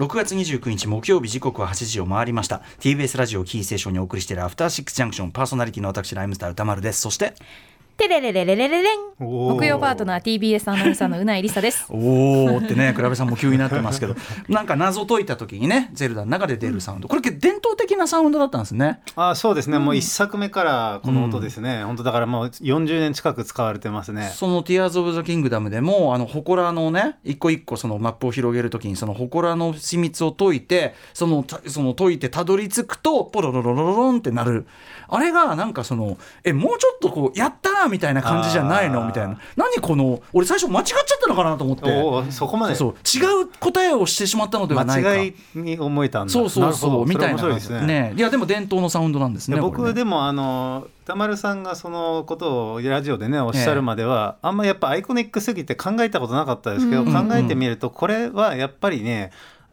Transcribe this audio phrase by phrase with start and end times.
[0.00, 2.62] 6月29日木曜日時刻は8時を回りました。
[2.78, 5.30] TBS ラジオキーステーションにお送りしているアフターシックスジャンクション。
[5.30, 7.02] パーソナリティの私ライムスター歌丸です。
[7.02, 7.34] そして
[8.00, 11.84] テレレレレレレレン木曜パートナー TBS アナウンサーのうないりさです。
[11.92, 14.16] おーってね、クラベさんも急になってますけど、
[14.48, 19.00] なんか謎解いた時にね、ゼルダの中で出るサウンド、これ伝統的なサウンドだったんですね。
[19.16, 24.32] あそうですね、もう一作目からこの音ですね、本当だからもう40年近く使われてますね。
[24.34, 34.66] その Tears of the Kingdom でも、あの、祠のね、一個一個そのマップを広げるときに、その祠の秘密を解いて、その、たその解いてたどり着くと、ポロロロロロロンってなる。
[35.10, 39.38] あれがなんかその、え、もうちょっとこう、やったーみたいな感じじゃないのみたいな。
[39.56, 42.32] 何この、俺最初間違っちゃったのかなと思って。
[42.32, 42.74] そこまで。
[42.74, 45.10] そう違う答えをしてしまったのではないか。
[45.10, 46.32] 間違いに思えたんだ。
[46.32, 47.80] そうそうそうみたいないですね。
[47.86, 57.12] ねいやでも伝統のサウンドなんですね僕でもあの田丸さんがそのことをラジオでねおっしゃるまでは、あんまやっぱアイコニックすぎて考えたことなかったですけど、うん。
[57.12, 59.30] 考えてみるとこれはやっぱりね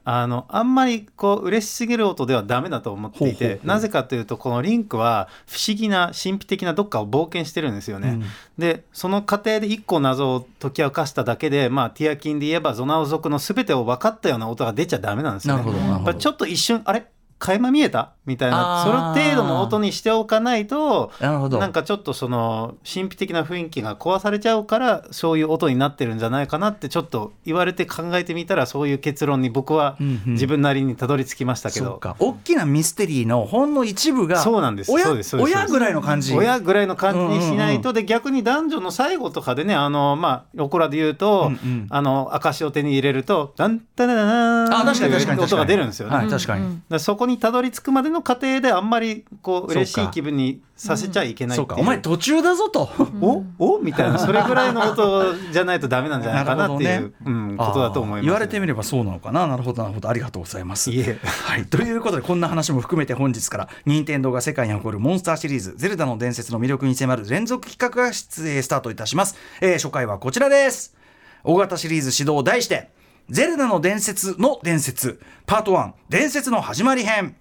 [0.09, 8.11] あのあんまりこう嬉しすぎる音ではダメだと思っていてなぜかというとこのリンクは不思議な神秘的などっかを冒険してるんですよね。
[8.11, 8.23] うん
[8.57, 15.63] でその過程で一個謎を解き明かしただけで、まあ、ティアキンで言えばゾナオ族の全てを分かったような音が出ちゃダメなんですよね。
[15.63, 17.05] なるほどなるほどやっぱりちょっと一瞬あれ？
[17.39, 21.59] 垣間見えたみたいなその程度の音にしておかないとなるほど。
[21.59, 30.33] なんかちょっとその神秘的な雰囲気が壊されちゃうからそういう音になってるんじゃないかなってちょっと言われて考えてみたらそういう結論に僕はうんうん。
[30.33, 32.15] 自分なりにたどり着きましたけど、そうか。
[32.19, 34.91] 大きなミステリーのほんの一部がそうなんです。
[34.91, 36.35] 親親ぐらいの感じ。
[36.35, 41.87] 親ぐらいの感じにしないと、うんで逆に男女の最後とかでねあのまあロコラで言うと、うんうん。
[41.89, 45.41] あの証を手に入れると「ダンタラララーン」あ確かに確かに確かに。
[45.43, 46.15] 音が出るんですよね。
[46.15, 46.65] はい確かに。
[46.65, 52.89] うんだからそこにたどり着くまでの過程であんまりこう嬉しい気分にさせちゃいけないお前途中だぞと。
[53.19, 54.19] おおみたいな。
[54.19, 59.47] それぐらいの音じゃないとダメなんじゃないかなっていう、うん、ことだと思います、言われてみればそうなのかな。
[59.47, 60.09] なるほどなるほど。
[60.09, 60.91] ありがとうございます。
[60.91, 61.19] いえ。
[61.23, 70.95] はい、 ということでこんな話も含めて本日から任天堂が世界に誇るモンスターシリーズ「ゼルダの伝説」の魅力に迫る連続企画が出演スタートいたします、えー初回はこちらです。
[71.43, 72.89] 大型シリーズ始動題して
[73.29, 77.35] 「ゼルダの伝説の伝説」パート1伝説の始まり編。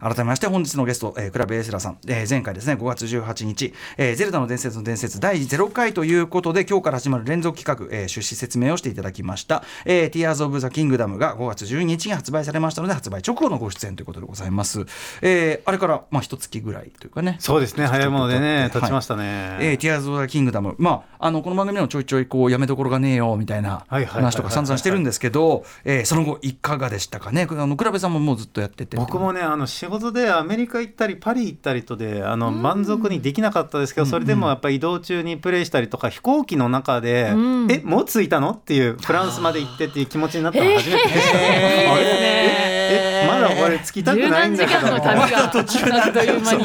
[0.00, 14.86] 改めまして本日のゲスト、えー、クラブエースラさん、えー前回ですね5月18日、えーゼルダの伝説の伝説第0回ということで今日から始まる連続企画、えー趣旨説明をしていただきました、えー、Tears of the Kingdom が5月12日に発売されましたので発売直後のご出演ということでございます、
[15.22, 17.36] えーあれからまあ一月ぐらいというかね。
[17.38, 27.46] そうですね早いものでね経ちまししたね、えー、Tears of the Kingdom、まあ、あのこの番組でもちょいちょいこうやめどころがねえよみたいなはいはいはいはい話とか散々してるんですけど、えーその後いかがでしたかね？
[27.50, 28.96] あの倉部さんももうずっとやってて。
[28.96, 37.36] 僕もねあの仕事でアメリカ行ったりパリ行ったりとであの満足にできなかったですけど、それでもやっぱり移動中にプレイしたりとか飛行機の中で、う
[37.66, 37.70] ん。
[37.70, 38.52] えもう着いたの？
[38.52, 41.92] っていうフランスまで行ってっていう気持ちになったの初めてでした、へー。
[41.92, 42.79] あれ？
[42.90, 46.64] ええまだ俺着きたく十ないん何時間のだけどみたいな旅があっという間に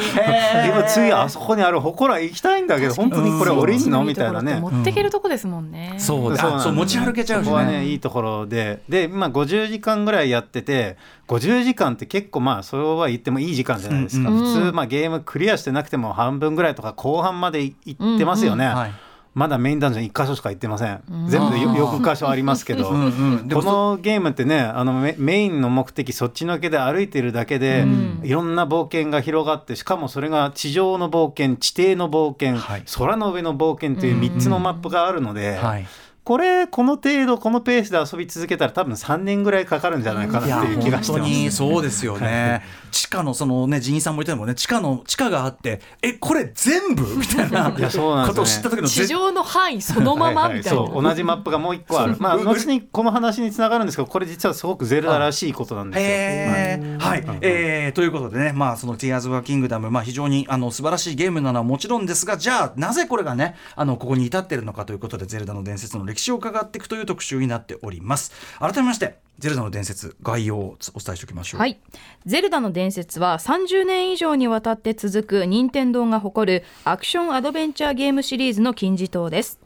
[0.68, 4.04] 今ついあそこにある祠行きたいんだけど本当にこれ降りんの？
[4.04, 4.60] みたいなね。
[4.60, 6.60] 持ってけるとこですもんね、そうだ。
[6.60, 8.82] そう持ち歩けちゃうしそこはねねいいところで。
[8.88, 10.96] で今50時間ぐらいやってて
[11.28, 18.92] 50時間って結構まあそれは言ってもいい時間じゃないですか、うんうん普通まあゲームクリアしてなくても半分ぐらいとか後半まで行ってますよね、はい
[19.36, 21.28] まだメインダンジョン1箇所しか行ってません、うん。
[21.28, 28.20] 全部でよ6箇所ありますけど、このゲームってねあのメメインの目的そっちのけで歩いてるだけで、うん。
[28.24, 32.84] いろんな冒険が広がってしかもそれが地上の冒険地底の冒険、はい。
[32.96, 35.86] 空の上の冒険という3つのマップがあるので、はい
[36.26, 40.02] これこの程度このペースで遊び続けたら多分3年ぐらいかかるん。
[40.02, 40.26] じゃない。
[40.26, 41.38] かなっていう気がして本当ます。
[41.38, 42.62] にそうですよね。
[42.90, 44.54] 地下のそのね人員さんも言ってたもんね。
[44.54, 47.02] 地下の地下があってえこれ全部？
[47.16, 47.74] みたいな。
[47.76, 48.28] いやそうなんですよね。
[48.28, 50.42] ことを知った時の地上の範囲そのまま？
[50.42, 50.58] はいはい。
[50.58, 52.16] みたいな、そう同じマップがもう一個ある。
[52.18, 56.06] まあ後にこの話につながるんですけどこれ実はすごくゼルダらしいことなんですよ。
[56.08, 57.00] へー。
[57.00, 68.32] はい、えーということでね、まあ、その Tears of a Kingdom、まあ、非常にあの素晴らしいゲームなのはもちろんですが、じゃあ、なぜこれがね、あのここに至っているのかということで、ゼルダの伝説の歴史を伺っていくという特集になっております。
[68.58, 71.60] 改めまして、ゼルダの伝説、概要をお伝えしておきましょう。
[71.60, 71.78] はい、
[72.24, 79.60] ゼルダの伝説は30年以上にわたって続く任天堂が誇るアクションアドベンチャーゲームシリーズの金字塔です。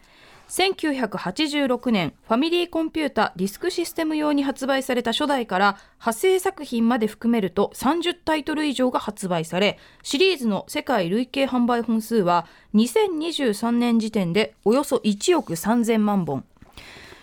[0.48, 16.44] 1986年ファミリーコンピュータディスクシステム用に発売された初代から派生作品まで含めると30タイトル以上が発売されシリーズの世界累計販売本数は2023年時点でおよそ1億3000万本。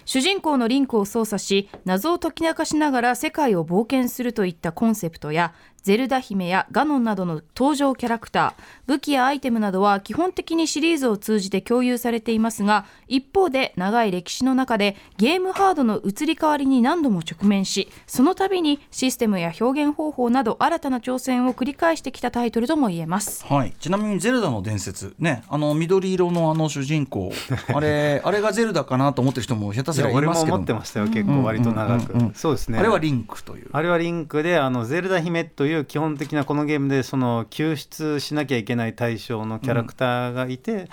[0.08, 5.54] 主人公のリンクを操作し謎を解き明かしながら世界を冒険するといったコンセプトや
[5.88, 23.46] ゼルダ姫やガノンなどの登場キャラクター武器やアイテムなどは基本的にシリーズを通じて共有されていますが一方で長い歴史の中でゲームハードの移り変わりに何度も直面しその度にシステムや表現方法など新たな挑戦を繰り返してきたタイトルとも言えます。
[23.46, 25.44] はい、ちなみに「ゼルダの伝説」ね。
[25.48, 27.32] あの緑色のあの主人公。
[27.74, 30.56] あれ あれがゼルダかなと思ってる人もひょっとすらいいや俺もますけど。
[30.56, 31.08] 思ってましたよ。
[31.08, 32.78] 結構割と長く、そうですね。
[32.78, 33.70] あれはリンクという。
[33.72, 40.88] あれはリンクであのゼルダ姫という基本的なこのゲームでその救出しなきゃいけない対象のキャラクターがいて、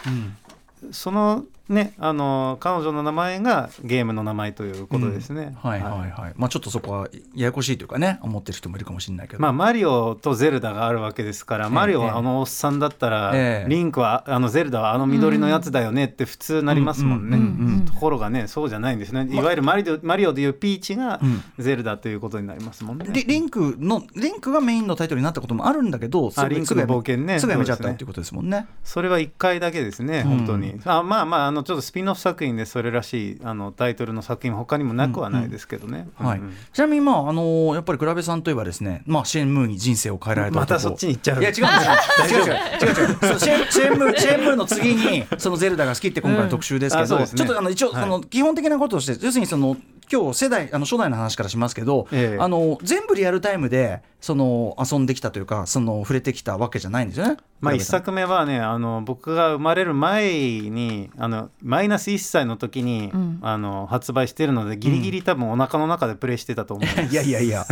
[0.93, 5.57] そのねあの彼女の名前がゲームの名前ということですね。
[5.63, 13.69] はいはいはい、まあちょっとそこはややこしいというかね思ってる人もいるかもしれないけど、まあ、マリオとゼルダがあるわけですから、マリオはあのおっさんだったら、ええ。
[13.69, 17.85] リンクはあのゼルダはあの緑のやつだよねって普通なりますもんね、うんうんうん。
[17.87, 19.27] ところがねそうじゃないんですね。
[19.31, 21.43] いわゆるマリオマリオでいうピーチがうん。
[21.59, 23.07] ゼルダということになりますもんね。
[23.09, 27.39] リリンクのリンクがメインのタイトルになったこともあるんだけどあリンクの冒険ね。
[27.39, 28.67] すぐやめちゃったっていうことですもんね。
[28.83, 30.81] それは1回だけですね、本当に。
[30.85, 36.09] あまあまああの、ちょっとスピンオフ作品でそれらしいあのタイトルの作品も他にもなくはないですけどね。
[36.17, 36.41] はい。
[36.73, 41.41] ちなみに、まああのやっぱり倉部さんといえばですね、まあ、シェンムーに人生を変えられたまた男そっちに行っちゃう。
[41.41, 41.55] いや違う。
[41.55, 42.45] んですよ違う。
[42.45, 43.33] 違う違う。
[43.33, 48.03] 違うシェン シェンムーシェンムーの次にそのゼルダが好きって今回の特集ですけど、ちょっとあの一応はい。
[48.03, 49.77] その基本的なこととして、要するにその
[50.13, 52.43] 今日世代あの初代の話からしますけど、ええ。
[52.43, 57.37] あの全部リアルタイムでその遊んできたというかその触れてきたわけじゃないんですよね？
[57.61, 58.01] まあ、倉部さん。
[58.01, 60.33] 一作目はねあの僕が生まれる前
[60.71, 63.35] にあのマイナス1歳の時に、うん。
[63.43, 67.67] あの発売してるのでギリギリ多分お腹の中でプレイしてたと思うんです、 いやいやいや、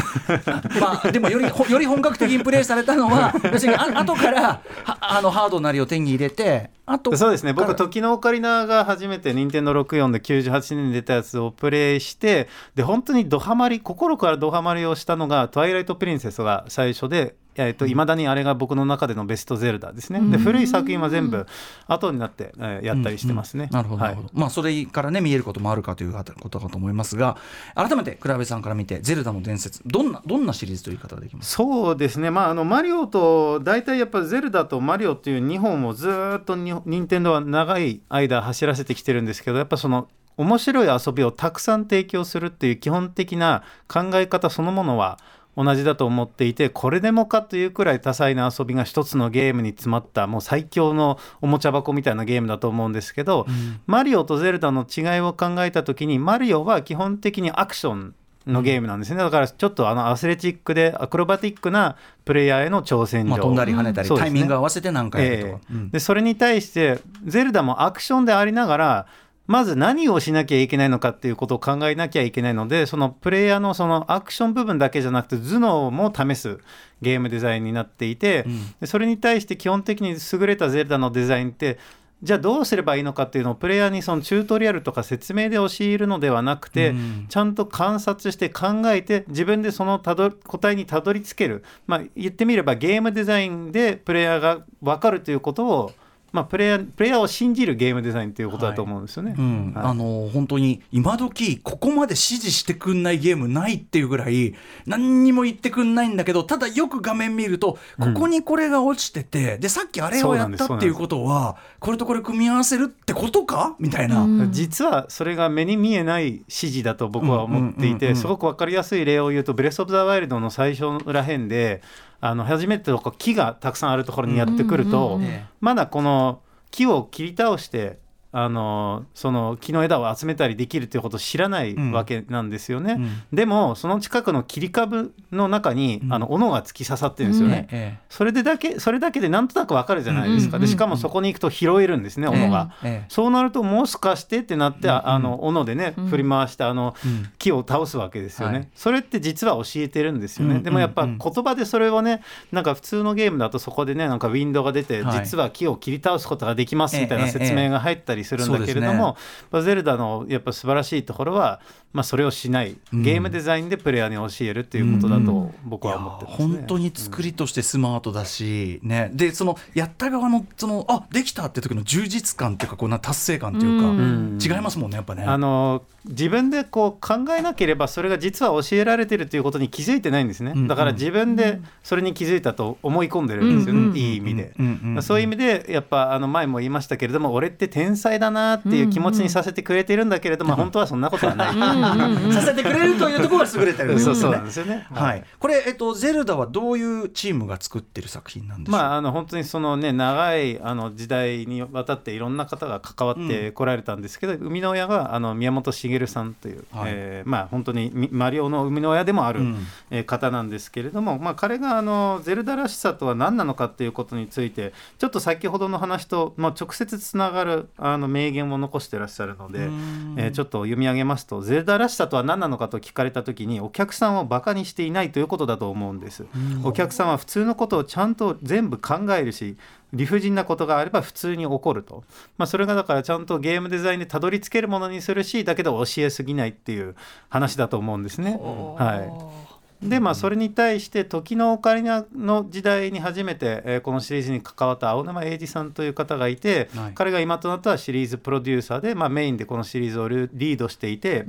[0.79, 4.61] まあ、でもよりほより本格的にプレイされたのは、 要するにあ後からは
[5.01, 7.53] あのハードなりを手に入れて、あとそうですね。
[7.53, 17.37] 僕時のオカリナが初めて任天堂64で98年に出たやつをプレイしてで本当にドハマり心からドハマりをしたのが「トワイライト・プリンセス」が最初で。
[17.55, 20.21] えっと未だにあれが僕の中でのベストゼルダですね。
[20.31, 21.47] で古い作品は全部
[21.87, 23.69] 後になって、えーやったりしてますね。
[23.71, 24.31] なるほど、なはいるほど。
[24.33, 27.37] まあ、それからね、見えることもあるかということかと思いますが、
[27.75, 45.19] 改めて、倉部さんから見て、ゼルダの伝説、どんな、どんなシリーズという言い方ができますそうですね、まあ、あのマリオと大体やっぱゼルダとマリオっていう2本をずーっとに任天堂は長い間走らせてきてるんですけどやっぱその面白い遊びをたくさん提供するっていう基本的な考え方そのものは
[45.57, 53.47] 同じだと思っていてこれでもかというくらい多彩な遊びが一つのゲームに詰まったもう最強のおもちゃ箱みたいなゲームだと思うんですけど、
[53.87, 58.15] マリオとゼルダの違いを考えた時にマリオは基本的にアクション
[58.47, 65.49] のゲームなんですね、だからちょっとあのアスレチックでアクロバティックなプレイヤーへの挑戦状、まあ、飛んだり跳ねたり、タイミング合わせて何回やるとか。
[65.49, 65.75] ええ。
[65.75, 69.07] うんでそれに対してゼルダもアクションでありながら
[69.47, 76.59] まず何をしなきゃいけないのかっていうことを考えなきゃいけないのでそのプレイヤーのそのアクション部分だけじゃなくて頭脳も試す
[77.01, 78.47] ゲームデザインになっていて、
[78.81, 81.79] でそれに対して基本的に優れたゼルダのデザインって
[82.23, 87.27] じゃあどうすればいいのかっていうのをプレイヤーにそのチュートリアルとか説明で教えるのではなくて、うん。
[87.29, 95.93] ちゃんと観察して考えて自分でそのたど答えにたどり着ける、まあ、言ってみればゲームデザインでプレイヤーが分かるということを、
[96.33, 99.35] まあ、プレイヤープレイヤーを信じるゲームデザインということだと思うんですよね。
[99.39, 99.73] うん。
[99.75, 99.85] はい。
[99.87, 104.55] あの本当に今時ここまで指示してくんないゲームないっていうぐらい
[104.87, 113.77] 何にも言ってくんないんだけどただよく画面見るとここにこれが落ちてて、でさっきあれをやったっていうことはこれとこれ組み合わせるってことか？
[113.79, 114.23] みたいな。
[114.23, 114.53] うん。
[114.53, 121.83] 実はそれが目に見えない指示だと僕は思っていうんうんうんうんてすごく分かりやすい例を言うと「ブレス・オブ・ザ・ワイルド」の最初らへんで
[122.25, 125.45] あの初めてとか木がたくさんあるところにやってくると、うんうんうんえ。
[125.61, 127.99] まだこの木を切り倒して
[128.35, 131.93] あのその木の枝を集めたりできるということを知らないうん。
[131.93, 132.95] わけなんですよね。
[132.95, 133.23] うん。
[133.33, 136.13] でもその近くの切り株の中に、うん。
[136.13, 137.69] あの斧が突き刺さってるんですよね。
[137.71, 140.57] ええそれでだけそれだけでなんとなくわかるじゃないですか。
[140.57, 142.73] うんうんうんでしかもそこに行くと拾えるんですね、斧が。
[142.83, 146.07] ええそうなるともしかしてってなって、あの斧でね、うん。
[146.07, 147.29] 振り回してあのうん。
[147.39, 148.69] 木を倒すわけですよね、はい。
[148.75, 150.63] それって実は教えてるんですよね、うん。
[150.63, 151.19] でもやっぱうん。
[151.19, 155.25] 言葉でそれをねなんか普通のゲームだとそこでねなんかウィンドウが出て、はい。
[155.25, 157.31] 実は木を切り倒すことができますみたいなええ。
[157.31, 159.17] 説明が入ったりするんだけれども、
[159.51, 161.61] まあゼルダのやっぱ素晴らしいところは、
[161.93, 162.77] まあ、それをしない。
[162.93, 163.03] うん。
[163.03, 166.47] ゲームデザインでプレイヤーに教えるっていうことだと僕は思ってますね。
[166.47, 174.39] いや本当に作りとしてスマートだし、ね、でそのやった側のそのあできたって時の充実感っていうかこうな達成感っていうか、うん。
[174.43, 175.25] 違いますもんねやっぱね。
[175.25, 191.53] あの自分でこう考えなければそれが実は教えられてるということに気づいてないんですね、うんだから自分でそれに気づいたと思い込んでるんですよね、うんいい意味で、うんうんうんそういう意味でやっぱあの前も言いましたけれども俺って天才才だなっていう気持ちにさせてくれてるんだけれども、本当はそんなことはない。
[192.33, 194.15] させてくれるというところが優れてるんですね。
[194.15, 194.87] そうそうなんですよね。
[194.93, 195.25] はい。
[195.39, 198.79] これえっとゼルダはどういうチームが作ってる作品なんでしょう？
[198.79, 220.15] まあ、あの本当にそのね長いあの時代にわたっていろんな方が関わってこられたんですけど、生みの親があの宮本茂さんという、はいえーまあ本当にみマリオの生みの親でもある、うんえー方なんですけれども、まあ、彼があのゼルダらしさとは何なのかっていうことについてちょっと先ほどの話と、まあ、直接つながるあの名言を残してらっしゃるので、うん。
[220.19, 222.69] えーちょっと読み上げますとゼルダらしさとは何なのか？
[222.69, 226.25] と聞かれた時にお客さんをバカにしていないということだと思うんです。
[226.65, 229.57] お客さんは普通のことをちゃんと全部考えるし
[229.93, 232.05] 理不尽なことがあれば普通に起こると、
[232.39, 236.95] まあ、それがだからちゃんとゲームデザインでたどり着けるものにするしだけど教えすぎないっていう
[237.29, 238.39] 話だと思うんですね。
[238.41, 239.52] はい
[239.83, 246.93] でまあそれに対して時のオカリナの時代に初めて、えーこのシリーズに関わった青沼英二さんという方がいて、はい。
[246.95, 251.27] 彼が今となってはシリーズプロデューサーで、まあ、メインでこのシリーズをリリードしていて、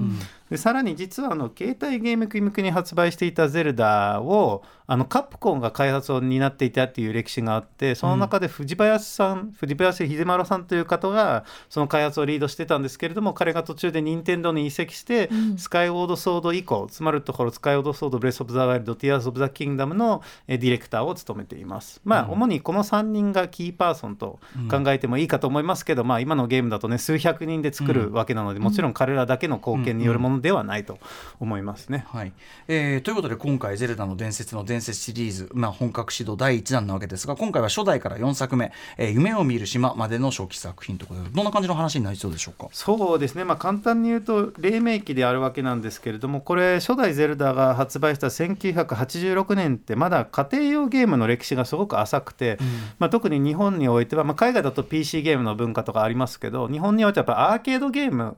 [0.49, 21.99] でさらに実はあの携帯ゲーム向けに発売していた「ゼルダを」あのカプコンが開発を担っていたっていう歴史があってその中で藤林さん、藤林秀丸さんという方がその開発をリードしてたんですけれども彼が途中で任天堂に移籍して、スカイウォードソード以降つまるところスカイウォードソードブレス・オブ・ザ・ワイルドティアーズ・オブ・ザ・キングダムのえーディレクターを務めています。
[22.05, 30.99] まあ、主にこの3人がキーパーソンと考えてもいいかと思いますけど、まあ今のゲームだとね数百人で作るわけなので、もちろん彼らだけの貢献によるものではないと
[31.39, 32.05] 思いますね。
[32.09, 32.33] はい。
[32.67, 42.69] えーということで今回「ゼルダの伝説」の伝説シリーズ、まあ、本格始動第1弾なわけですが今回は初代から4作目「えー夢を見る島」までの初期作品ということでどんな感じの話になりそうでしょうか？
[42.71, 52.57] そうですね、まあ、簡単に言うと黎明期であるわけなんですけれどもこれ初代ゼルダが発売した1986年ってまだ家庭用ゲームの歴史がすごく浅くて、
[52.99, 58.37] まあ、特に日本においては、まあ、海外だと PC ゲームの文化とかありますけど日本においてはやっぱアーケードゲーム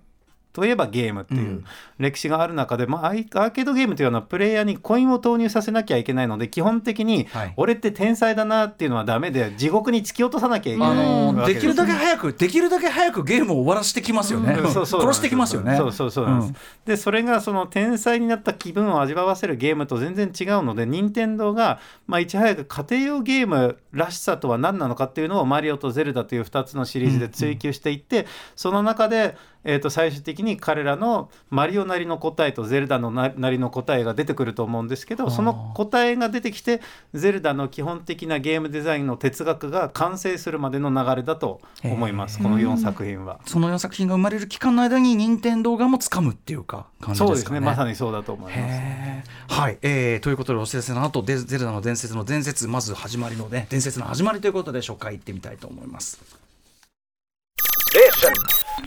[0.55, 1.65] といえばゲームっていう
[1.99, 7.53] 歴史がある中で、まあ、アーケードゲームというのはプレイヤーにコインを投入させなきゃいけないので基本的にはい。
[7.57, 14.71] 俺って天才だなっていうのはダメで地獄に突き落とさなきゃいけないあのできるだけ早くできるだけ早くゲームを終わらせてきますよね、うん。
[14.71, 15.75] 殺してきますよね。
[15.75, 16.53] そうそうそうなんです、
[16.85, 29.35] でそれがその天才になった気分を味わわせるゲームと全然違うので任天堂がまあいち早く家庭用ゲームらしさとは何なのかっていうのをマリオとゼルダという2つのシリーズで追求していって、その中で、
[29.65, 36.81] えー、と最終的に彼らのマリオなりの答えとゼルダのななりの答えが出てくると思うんですけどその答えが出てきて
[37.13, 43.39] ゼルダの基本的なゲームデザインの哲学が完成するまでの流れだと思いますこの4作品は。
[43.45, 47.35] その4作品が生まれる期間の間に任天堂側も掴むっていうか感じそうでかね。
[47.35, 49.25] ですすねまさにそうだと思います。
[49.47, 56.19] はい、えーということでお知らせの後でゼルダの伝説の伝説まず始まりのね伝説の始まりということで初回行ってみたいと思います。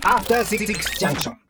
[0.04, 1.47] After Six Junction.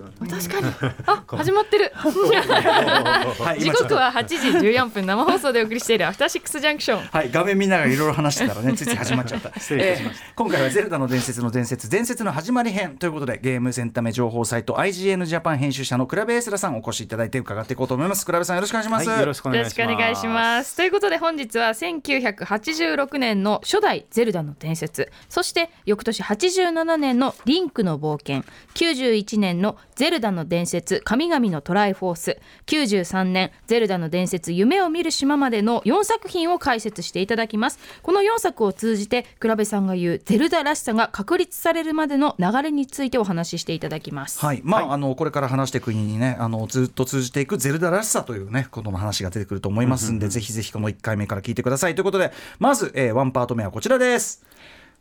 [0.00, 0.66] 確かに
[1.06, 9.52] あ始まってる はい時刻は8時14分生放送でお送りしているアフターシックスジャンクションはい、画面見ながらいろいろ話してたらね、ついつい始まっちゃった。
[9.58, 18.26] 失礼しましえー今回はゼルダの伝説の伝説、伝説の始まり編ということで、ゲームエンタメ情報サイト IGN ジャパン編集者のクラベエスラさんお越しいただいて伺っていこうと思います。
[18.26, 19.08] クラベさんよろしくお願いします。
[19.08, 19.94] はい、よろしくお願よろしいします。
[19.94, 20.76] くお願いします。
[20.76, 32.40] ということで本日は1986年の初代ゼルダの伝説そして翌年87年のリンクの冒険91年のゼルダの伝説神々のトライフォース。
[32.66, 37.78] 93年ゼルダの伝説夢を見る島までの4作品を解説していただきます。
[38.02, 44.40] この4作を通じて倉部さんが言うゼルダらしさが確立されるまでの流れについてお話ししていただきます。
[44.40, 54.44] はい、まあ、あのこれから話していくにね、あのずっと通じていくゼルダらしさというね、ことの話が出てくると思いますんで、ぜひぜひこの1回目から聞いてくださいということで、まず、えー、ワンパート目はこちらです。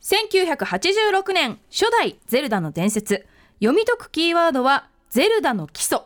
[0.01, 3.25] 1986年初代ゼルダの伝説
[3.60, 6.00] 読み解くキーワードはゼルダの基礎。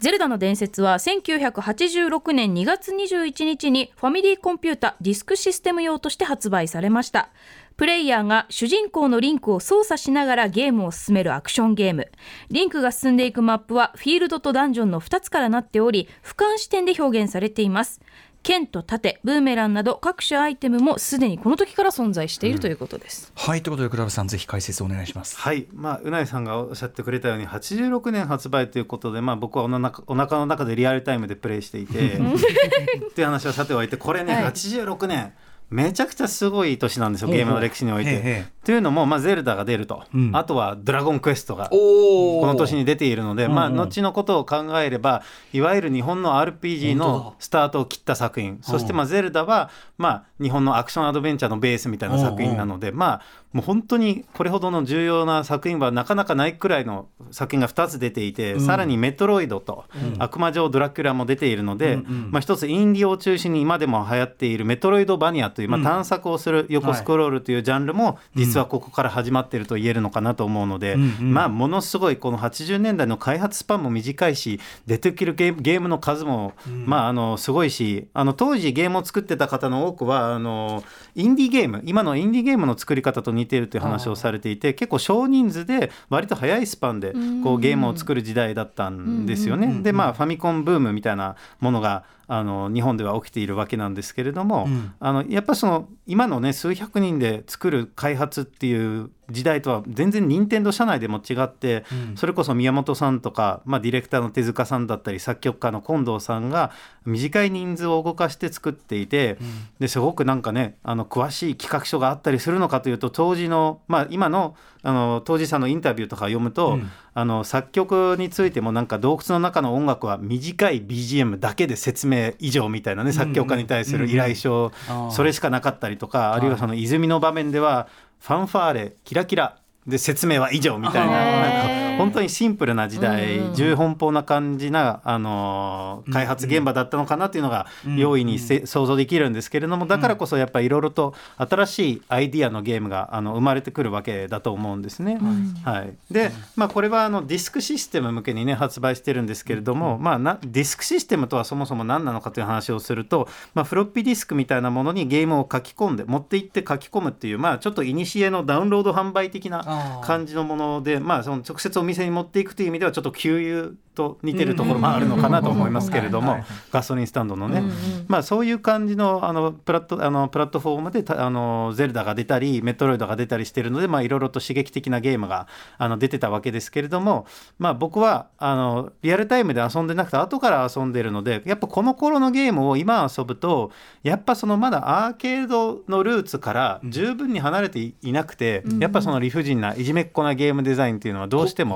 [0.00, 7.30] ゼルダの伝説は1986年2月21日にファミリーコンピュータディスクシステム用として発売されました。
[7.76, 12.10] プレイヤーが主人公のリンクを操作しながらゲームを進めるアクションゲーム。
[12.50, 18.02] リンクが進んでいくマップはフィールドとダンジョンの2つからなっており俯瞰視点で表現されています。
[18.44, 25.36] 剣と盾ブーメランなど各種アイテムもすでにこの時から存在しているということです、はい、ということで、クラブさん、ぜひ解説お願いします。
[25.38, 34.44] はい、まあ、うないさんがおっしゃってくれたように86年発売ということで、まあ、僕はおなかお腹の中でリアルタイムでプレイしていて っていう話はさておいてこれね、はい。
[34.44, 35.32] 86年
[35.70, 38.44] めちゃくちゃすごい年なんですよゲームの歴史において。
[38.64, 40.30] というのも、まあ、ゼルダが出ると、うん。
[40.34, 48.58] あとは「ドラゴンクエスト」がおこの年に出ているので、まあ、後のことを考えればいわゆる日本の RPG のスタートを切った作品。
[48.62, 53.20] そして、まあ、ゼルダは、まあ、日本のアクションアドベンチャーのベースみたいな作品なので、まあ、
[53.54, 59.84] もう本当にこれほどの重要な作品はなかなかないくらいの作品が2つ出ていて、さらに「メトロイド」と
[60.18, 71.32] 「悪魔城ドラキュラ」も出ているので、うんうんまあ、一つインディを中心に今でも流行っている「メトロイドバニア」という、まあ、探索をする横スクロールというジャンルも実はここから始まっていると言えるのかなと思うので、うんうん。
[71.32, 76.54] まあものすごいこの80年代の開発スパンも短いし出てくるゲームゲームの数も、
[76.86, 80.82] まああのすごいしあの当時ゲームを作ってた方の多くはあの
[81.14, 89.82] インディーゲーム今のインディーゲームの作り方と似ているという話をされていて結構少人数で割と早いスパンでこうゲームを作る時代だったんですよね。
[89.82, 94.94] でまあファミコンブームみたいなものがあの日本では起きているわけなんですけれども、うん。
[95.00, 102.16] あのやっぱその今のね数百人で作る開発っていう時代とは全然任天堂社内でも違って、うん。
[102.16, 106.72] それこそ宮本さんとか、まあ、ディレクターの手塚さんだったり作曲家の近藤さんが
[107.04, 109.38] 短い人数を動かして作っていて、
[109.78, 116.90] ですごくなんかねあの詳しい企画書があったりするのかというと当時の、まあ、今のあの当時さんのインタビューとか読むと、うん。
[117.16, 124.72] あの作曲についてもなんか洞窟の中の音楽は短い BGM だけで説明以上みたいなね作曲家に対する依頼書、
[125.12, 127.86] それしかなかったりとかあるいはその泉の場面では
[128.18, 133.46] ファンファーレキラキラで説明は以上みたいななんか本当にシンプルな時代、うん。
[133.48, 145.18] うん重奔放な感じな、あのー開発現場だったのかなっていうのが容易にせ、想像できるんですけれどもだからこそやっぱりいろいろと新しいアイディアのゲームがあの生まれてくるわけだと思うんですね。
[145.64, 167.72] はい、で、まあ、これはあのディスクシステム向けにね発売してるんですけれども、まあ、なディスクシステムとはそもそも何なのかという話をすると、まあ、フロッピーディスクみたいなものにゲームを書き込んで持って行って書き込むっていう、まあ、ちょっと古のダウンロード販売的な感じのもので、まあ、その直接お店に持っていくという意味ではちょっと給油と似てるところもあるのかなと思いますけれどもガソリンスタンドのね、うんうん
[168.08, 175.46] まあ、そういう感じのあのプラットあのプラットフォームでたあのゼルダが出たりメトロイドが出たりしてるのでまあいろいろと刺激的なゲームが
[175.78, 177.26] あの出てたわけですけれども、
[177.58, 183.70] まあ、僕はあのリアルタイムで遊んでなくて後から遊んでるのでやっぱこの頃のゲームを今遊ぶと
[184.02, 191.73] やっぱそのまだアーケードのルーツから十分に離れていいなくて、やっぱその理不尽ないじめっ子なゲームデザインっていうのはどうしても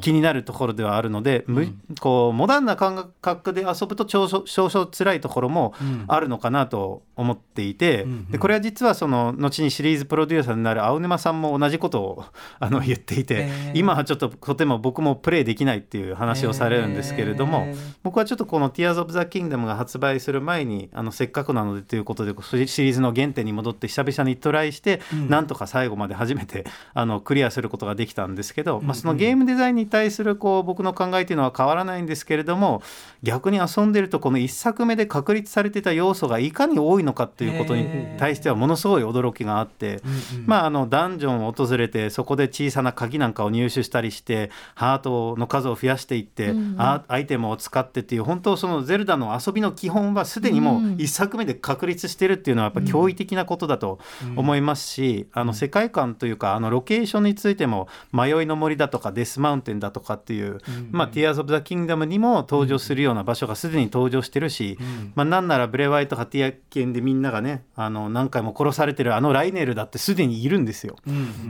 [0.00, 5.74] 気になるところではあるので、むこうモダンな感覚で遊ぶと少々少々辛いところも
[6.08, 8.30] あるのかなと思っていて、ん。
[8.30, 12.24] でこれは実はその後にシリーズプロデューサーになる青沼さんも同じことを
[12.60, 13.78] あの言っていて、へー。
[13.78, 17.76] 今はちょっととても僕もプレイできないっていう話をされるんですけれども、へー。
[18.02, 22.34] 僕はちょっとこの「Tears of the Kingdom」が発売する前にあのせっかくなのでということで
[22.66, 32.82] シリーズの原点に戻って久々にトライして、なんとか最後まで初めてあのクリアすることができたんですけど、まあ、そのゲームデザインに対するこう僕の考えというのは変わらないんですけれども
[33.22, 37.86] 逆に遊んでるとこの1作目で確立されてた要素がいかに多いのかっていうことに
[38.18, 40.00] 対してはものすごい驚きがあって、
[40.46, 53.98] まあ、あのダンジョンを訪れてそこで小さな鍵なんかを入手したりしてハートの数を増やしていって、アアイテムを使ってっていう本当そのゼルダの遊びの基本はすでにもう1作目で確立してるっていうのはやっぱ驚異的なことだと
[54.36, 60.58] 思いますし、あの世界観というかあのロケーションについても迷いの森だとかデスマウンテンだとかっていう、
[60.90, 64.78] まあ、ティアーズ・オブ・ザ・キングダムにも登場するような場所がすでに登場してるし、
[65.14, 70.96] まあ、なんならブレワイとかティアキンでみんながねあの何回も殺されてるあのライネルだってすでにいるんですよ。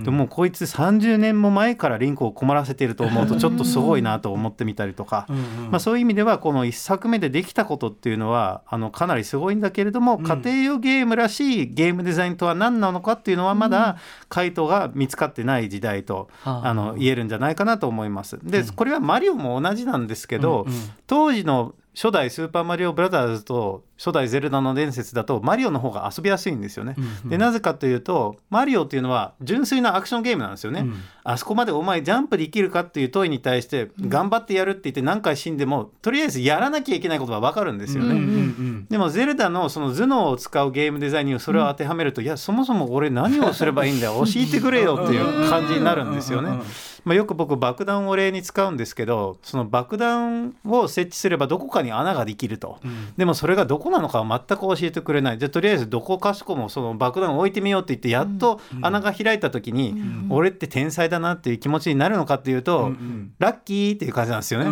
[0.04, 5.26] でもこいつ30年も前からリンクを困らせてると思うとちょっとすごいなと思ってみたりとか、
[5.70, 13.96] まあ、そういう意味ではこの1作目でできたことっていうのはあのかなりすごいんだけれども、家庭用ゲームらしいゲームデザインとは何なのかっていうのはまだ
[14.28, 16.70] 回答が見つかってない時代と、はあ。
[16.70, 18.38] あの言えるんじゃないかなと思います。
[18.42, 20.66] でこれはマリオも同じなんですけど、
[21.06, 26.96] 当時の初代スーパーマリオブラザーズと初代ゼルダの伝説だとマリオの方が遊びやすいんですよね。
[27.26, 30.86] でなぜかというとマリオっていうのは純粋なアクションゲームなんですよね。
[31.24, 38.86] あそこまでお前ジャンプできるかっていう問いに対して頑張ってやるって言って何回死んでもとりあえずやらなきゃいけないことは分かるんですよね。
[38.88, 46.62] でもゼルダのその頭脳を使うゲームデザインにそれを当てはめると、いやそもそも俺何をすればいいんだよ教えてくれよっていう感じになるんですよね。
[47.04, 52.78] まあ、よく僕爆弾を例に使うんですけどその爆弾を設置すればどこかに穴ができると、
[53.16, 55.38] でもそれがどこなのかは全く教えてくれない。
[55.38, 59.94] じゃあとりあえずどこかしこもその爆弾を置いてみようって言ってやっと穴が開いた時に、
[60.28, 62.92] 俺って天才だなっていう気持ちになるのかっていうと、
[63.38, 64.66] ラッキーっていう感じなんですよね。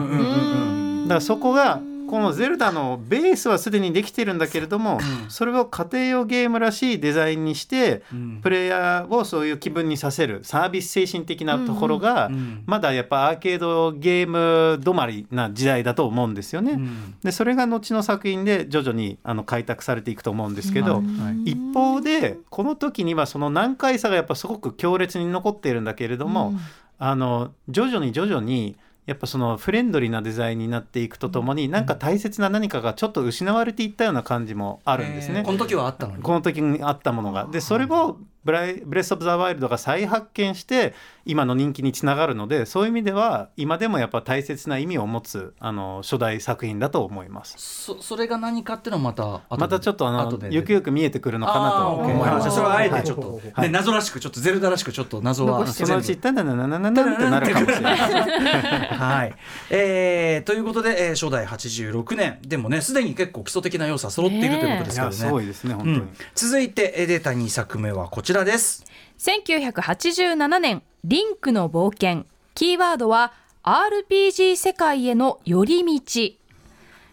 [1.02, 8.40] だからそこがこのゼルダのベースはすでにできてるんだけれども、それを家庭用ゲームらしいデザインにして、ん。
[8.42, 16.76] プレイヤーをそういう気分にさせるサービス精神的なところが、んまだやっぱアーケードゲーム止まりな時代だと思うんですよね。
[16.76, 17.14] ん。
[17.22, 21.02] でそれが後の作品で徐々にあの開拓されていくと思うんですけど、は
[21.44, 21.50] い。
[21.50, 26.54] 一方でこの時にはその難解さがやっぱすごく強烈に残っているんだけれども、
[26.98, 28.76] あの徐々に徐々に
[29.08, 35.38] やっぱそのフレンドリーなデザインになっていくとともに、なんか大切な何かがちょっと失われていったような感じもあるんですね。
[35.38, 37.48] えーこの時はあったのにこの時にあったものが。
[37.50, 47.54] でそれをブライブレス・オブ・ザ・ワイルドが再発見して今の人気につながるのでそういう意味では今でもやっぱ大切な意味を持つあの初代作品だと思います。
[47.58, 52.50] そそれが何かっていうのはまたまたちょっとあのゆくゆく見えてくるのかなと思います。
[52.50, 57.98] それはあえてちょっと、はいね謎らしくちょっとゼルダらしくちょっと謎はそのうち「全部タナナナナナナ」ってなるかもしれない。
[57.98, 59.34] はい、
[59.70, 65.26] えーということで、えー初代86年でもねすでに結構基礎的な要素は揃っているということですいやけどね。
[65.26, 65.96] すごいですね本当に。
[65.96, 68.84] うん続いてえー出た2作目はこちらちらです。
[69.18, 76.00] 1987年リンクの冒険キーワードは RPG 世界への寄り道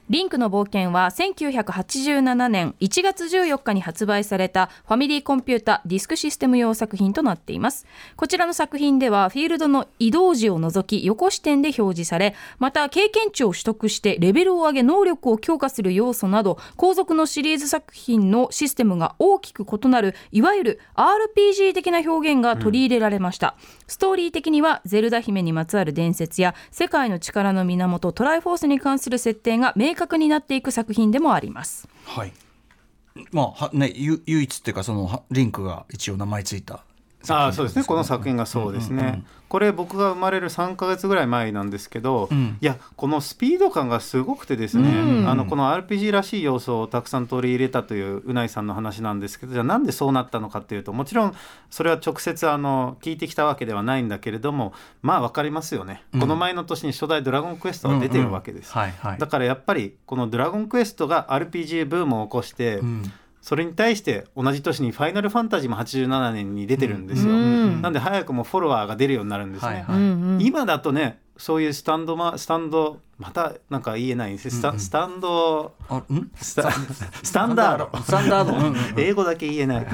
[0.07, 7.87] リンクの冒険は1987年1月14日に発売されたファミリーコンピュータディスクシステム用作品となっています。
[8.15, 23.55] こちらの作品ではフィールドの移動時を除き横視点で表示され、また経験値を取得してレベルを上げ能力を強化する要素など後続のシリーズ作品のシステムが大きく異なるいわゆる RPG 的な表現が取り入れられました。
[23.87, 31.87] ストーリー的にはゼルダ姫にまつわる伝説や世界の力の源トライフォースに関する設定が明確になっていく作品でもあります。
[32.05, 32.33] はい。
[33.31, 36.84] まあはねゆ唯一っていうかそのはリンクが一応名前ついた
[37.29, 37.83] ああそうですね。
[37.83, 42.57] この作品がそうですね、これ僕が生まれる3か月ぐらい前なんですけど、ん。
[42.59, 45.29] いやこのスピード感がすごくてですね、うん。
[45.29, 51.35] あのこの RPG らしい要素をたくさん取り入れたといううないさんの話なんですけどじゃあなんでそうなったのかっていうともちろん
[51.69, 58.73] それは直接あの聞いてきたわけではないんだけれどもまあ分かりますよね、この前の年に初代「ドラゴンクエスト」が出てるわけです。
[58.73, 63.11] だからやっぱりこの「ドラゴンクエスト」が RPG ブームを起こして、うん
[63.45, 70.45] それに対して同じ年に「ファイナルファンタジー」も87年に出てるんですよ、うんなんで早くもフォロワーが出るようになるんですね、はいはい。
[70.47, 76.31] 今だとねそういうスタンドマスタンドまたなんか言えないんですスタ,、スタンドあん？
[76.35, 76.69] スタ
[77.23, 77.89] スタンダード。
[78.03, 79.01] スタンダード。
[79.01, 79.87] 英語だけ言えない。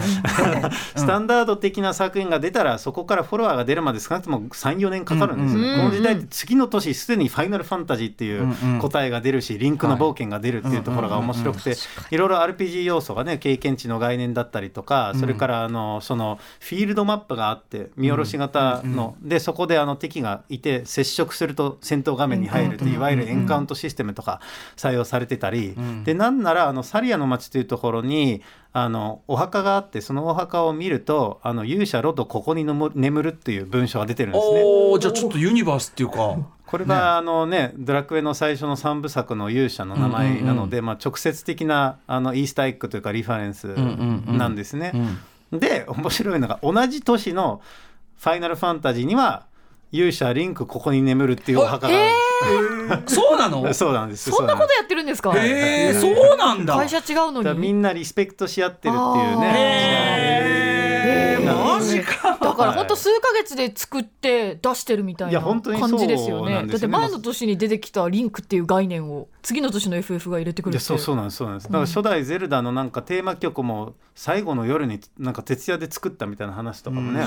[0.95, 11.75] スタンダード的な作品が出たらそこからフォロワーが出るまで少なくとも34年かかるんですよ、うんうんこの時代って次の年すでに「ファイナルファンタジー」っていう答えが出るし、リンクの冒険が出るっていうところが面白くて
[12.11, 24.41] いろいろ RPG 要素がね経験値の概念だったりとかそれからあのそのフィールドマップがあって見下ろし型の、でそこであの敵がいて接触すると戦闘画面に入るっていういわゆるエンカウントシステムとか
[24.75, 28.41] 採用されてたり、んでなんならあのサリアの町というところに
[28.73, 34.61] あのお墓があってそのお墓を見るとあの勇者ロトここに眠るっていう文章が出てるんですね。
[34.63, 36.37] おおじゃあちょっとユニバースっていうか。
[36.65, 44.91] これがあのねドラクエの最初の3部作の勇者の名前なので、まあ、直接的なあのイースターエッグというかリファレンスなんですね。
[44.93, 45.17] うん
[45.51, 47.61] で面白いのが同じ年の
[48.17, 49.45] 「ファイナルファンタジー」には
[49.91, 51.93] 勇者リンクここに眠るっていうお墓が。
[51.93, 51.99] あ
[52.95, 53.71] る そうなの？
[53.73, 55.33] そうなんですそんなことやってるんですか？
[55.35, 56.75] へえそうなんだ。
[56.75, 59.47] 会社違うのなんですだからみにんなリスペクトし合ってるっていうね。
[60.63, 62.37] へえマジか。
[62.39, 65.61] だから本当数ヶ月で作って出してるみたいな感
[65.97, 66.65] じですよね。
[66.67, 71.65] だって前の年に出てきたリンクっていう概念を次の年の FF が入れてくるそうそうなんですそうなんです。
[71.67, 77.25] だから初代ゼルダのなんかテーマ曲も最後の夜になんか徹夜で作ったみたいな話とかもね。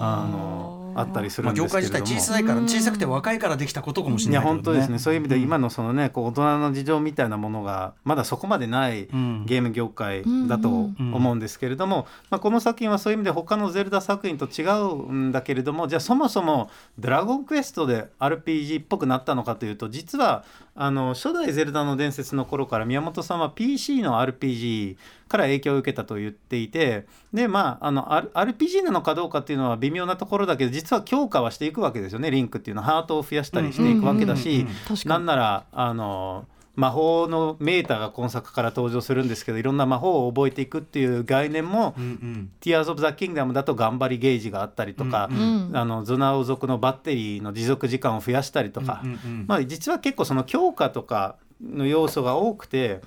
[0.00, 2.04] あのあったりするまあ業んですけれども。
[2.04, 4.62] 界自体小さいから小さくて若いからできたことかもしいやれないけどね。
[4.62, 4.98] 本当ですね。
[4.98, 9.44] そういう意味で今のそのねこう大人の事情みたいなものがまだそこまでないん。
[9.46, 20.44] ゲーム業界だと思うんですけれども、まあ、この作品はそういう意味で他のゼルダ作品と違うんだけれどもじゃあそもそも「ドラゴンクエスト」で RPG っぽくなったのかというと実は
[20.78, 32.30] あの初代ゼルダの伝説の頃から宮本さんは PC の RPG から影響を受けたと言っていてでまああの RPG なのかどうかっていうのは微妙なところだけど実は強化はしていくわけですよね。
[32.30, 35.10] リンクっていうのはハートを増やしたりしていくわけだし確かに。
[35.10, 53.00] なんならあの魔法のメーターが今作から登場するんですけどいろんな魔法を覚えていくっていう概念もうんうん「Tears of the Kingdom」だと頑張りゲージがあったりとか、んあのゾナオ族のバッテリーの持続時間を増やしたりとか、うんうんまあ、実は結構その強化とかの要素が多くて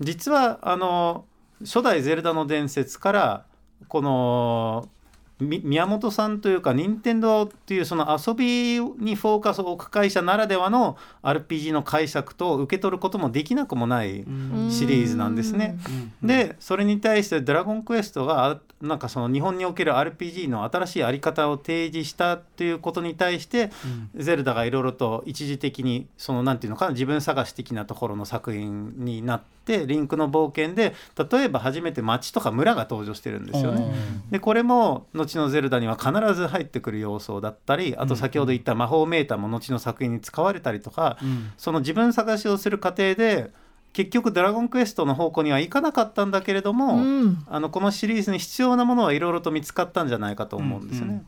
[0.00, 1.26] 実はあの
[1.60, 3.44] 初代「ゼルダの伝説」から
[3.88, 4.99] このみ
[5.40, 14.24] 宮本さんというか任天堂っていうその遊びにフォーカスを置く会社ならではの RPG の解釈と受け取ることもできなくもない
[14.70, 15.78] シリーズなんですね。
[16.22, 23.70] でそれに対して「ドラゴンクエスト」がなんかその日本における RPG の新しい在り方を提示したということに対して、
[24.14, 30.94] ゼルダがいろいろと一時的にそのなんていうのかな自分探し的なところの作品になってリンクの冒険で
[31.30, 33.92] 例えば初めて町とか村が登場してるんですよね。
[34.30, 41.18] でこれも後のゼルダには必ず入ってくる要素だったりあと先ほど言った魔法メーターも後の作品に使われたりとか、
[41.58, 43.50] その自分探しをする過程で
[43.92, 51.22] 結局「ドラゴンクエスト」の方向にはいかなかったんだけれども、うんあのこのシリーズに必要なものはいろいろと見つかったんじゃないかと思うんですよね。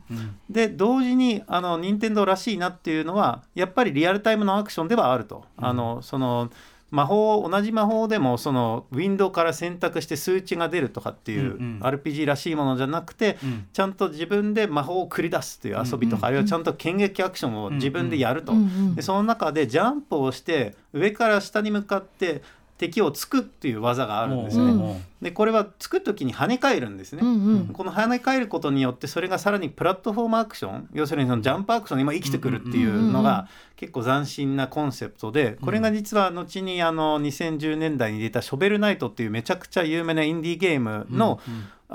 [0.49, 5.45] で同時にあの任天堂らしいなっていうのはやっぱりリアルタイムのアクションではあると。
[5.57, 6.49] あのその
[6.93, 13.67] 魔法同じ魔法でもそのウィンドウから選択して数値が出るとかっていう RPG らしいものじゃなくて、うん。
[13.73, 18.53] ちゃんと自分で魔法を繰り出すという遊びとか、あるいはちゃんと剣撃アクションを自分でやると、
[18.93, 22.43] でその中でジャンプをして上から下に向かって
[22.77, 24.63] 敵をつくっていう技があるんですね。
[24.63, 27.21] うんでこれはつく時に跳ね返るんですね。
[27.23, 41.39] うんうんこの跳ね返ることによってそれがさらにプラットフォームアクション要するにそのジャンプアクションに今生きてくるっていうのが結構斬新なコンセプトでこれが実は後にあの2010年代に出た「ショベルナイト」っていうめちゃくちゃ有名なインディーゲームの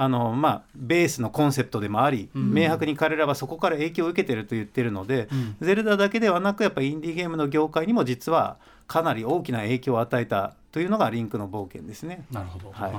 [0.00, 5.28] あのまあベースのコンセプトでもあり明白に彼らはそこから影響を受けてると言ってるので
[5.60, 12.24] ゼルダだけではなくやっぱインディーゲームの業界にも実はかなり大きな影響を与えたというのがリンクの冒険ですね。
[12.30, 12.92] なるほど、はい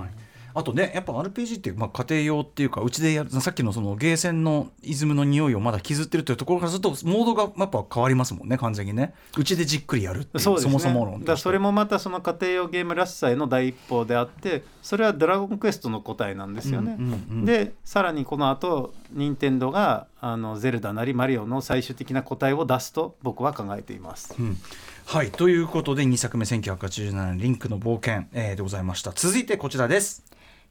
[0.53, 9.13] あとねやっぱ RPG って、まあ、家庭用っていうかうちでやるさっきのそのゲーセンのイズムの匂いをまだ削ってるというところからするとモードがやっぱ変わりますもんね完全にね。
[9.37, 16.97] うちでじっくりやるっていうそね、もそも論だそれもまたその家庭用ゲームらしさへの第一歩であってそれは「ドラゴンクエスト」の答えなんですよね。
[17.45, 24.35] でさらにこの後任天堂があのゼルダなりマリオの最終的な答えを出すと僕は考えています。
[24.39, 24.57] うん。
[25.05, 25.31] はい。
[25.31, 29.11] ということで2作目1987年「リンクの冒険」えーでございました。
[29.13, 30.23] 続いてこちらです。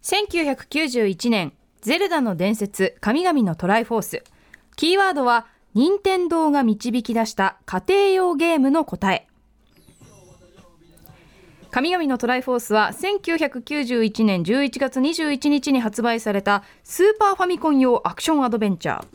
[0.02, 4.24] 1991年「ゼルダの伝説神々のトライフォース」
[4.76, 9.27] キーワードは任天堂が導き出した家庭用ゲームの答え
[11.70, 19.06] 神々のトライフォースは1991年11月21日に発売されたスーパーファミコン用アクションアドベンチャー。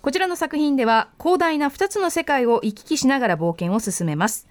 [0.00, 4.48] こちらの作品では広大な2つの世界を行き来しながら冒険を進めます。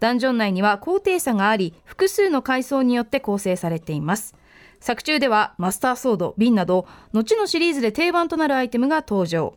[0.00, 4.34] ダンジョン内には高低差があり複数の階層によって構成されています。
[4.80, 9.56] 作中ではマスターソード、瓶など後のシリーズで定番となるアイテムが登場。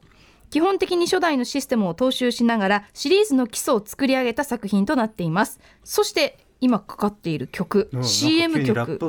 [0.49, 5.59] 基本的に初代のシステムを踏襲しながらシリーズの基礎を作り上げた作品となっています。
[5.85, 8.99] そして今かかっている曲、うん CM 曲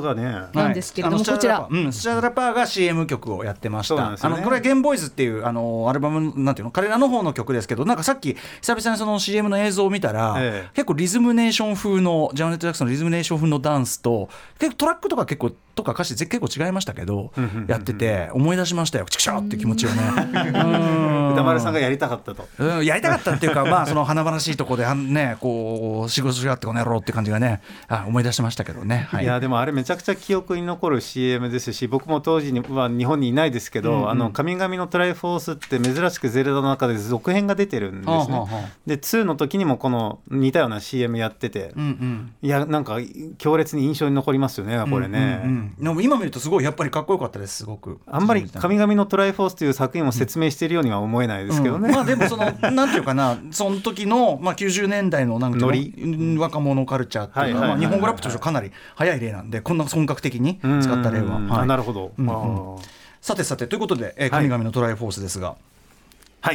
[0.53, 1.37] なんですけれどもこちら。
[1.39, 4.17] スチャダラパーうん、スチャダラパーが CM 曲をやってました、ね。
[4.21, 10.69] あのこれはゲームボーイズっていうあのアルバムなんていうの彼らの方の曲ですけどなんかさっき久々にその CM の映像を見たら、ええ。
[10.73, 17.31] 結構リズムネーション風のジャネット・ジャクソンのリズムネーション風のダンスと結構トラックとか結構とか歌詞結構違いましたけど
[17.67, 19.05] やってて思い出しましたよ。
[19.09, 20.03] チクショーって気持ちをね。
[20.05, 21.33] うん。
[21.33, 22.47] 歌丸さんがやりたかったと。
[22.57, 29.07] うん、やりたかったっていうか、まあ、その華々しいところで、あんね、こう、仕事しやがってこの野郎って感じがね、あ思い出しましたけどね。
[29.09, 29.23] はい。
[29.23, 34.09] いやでもあれめちゃくちゃ記憶に残る CM ですし僕も当時には日本にいないですけど、うんうん。
[34.09, 38.13] あの神々のトライフォースって珍しくゼルダの中で続編が出てるんですね。
[38.13, 42.33] はあはあはあで2の時にもこの似たような CM やってて、うんうん。
[42.41, 42.97] いやなんか
[43.37, 45.41] 強烈に印象に残りますよねこれね。
[45.43, 47.99] うんうんうんでも今見るとすごいやっぱりかっこよかったですすごく。
[48.07, 51.89] あんまり「神々のトライフォース」という作品を説明しているようには思えないですけどね。
[51.89, 51.95] うん。
[51.95, 55.93] まあでもそのなんていうかなその時の、まあ、90年代のなんていうのノリ？
[55.97, 61.61] うん若者カルチャーっていうのはまあ日本語ラップとしてはかなり早い例なんでこんな本格的に使った例は、うんはい。
[61.61, 62.81] あなるほど、うんうん。
[63.21, 65.57] さてさてということで、神々のトライフォースですが、はい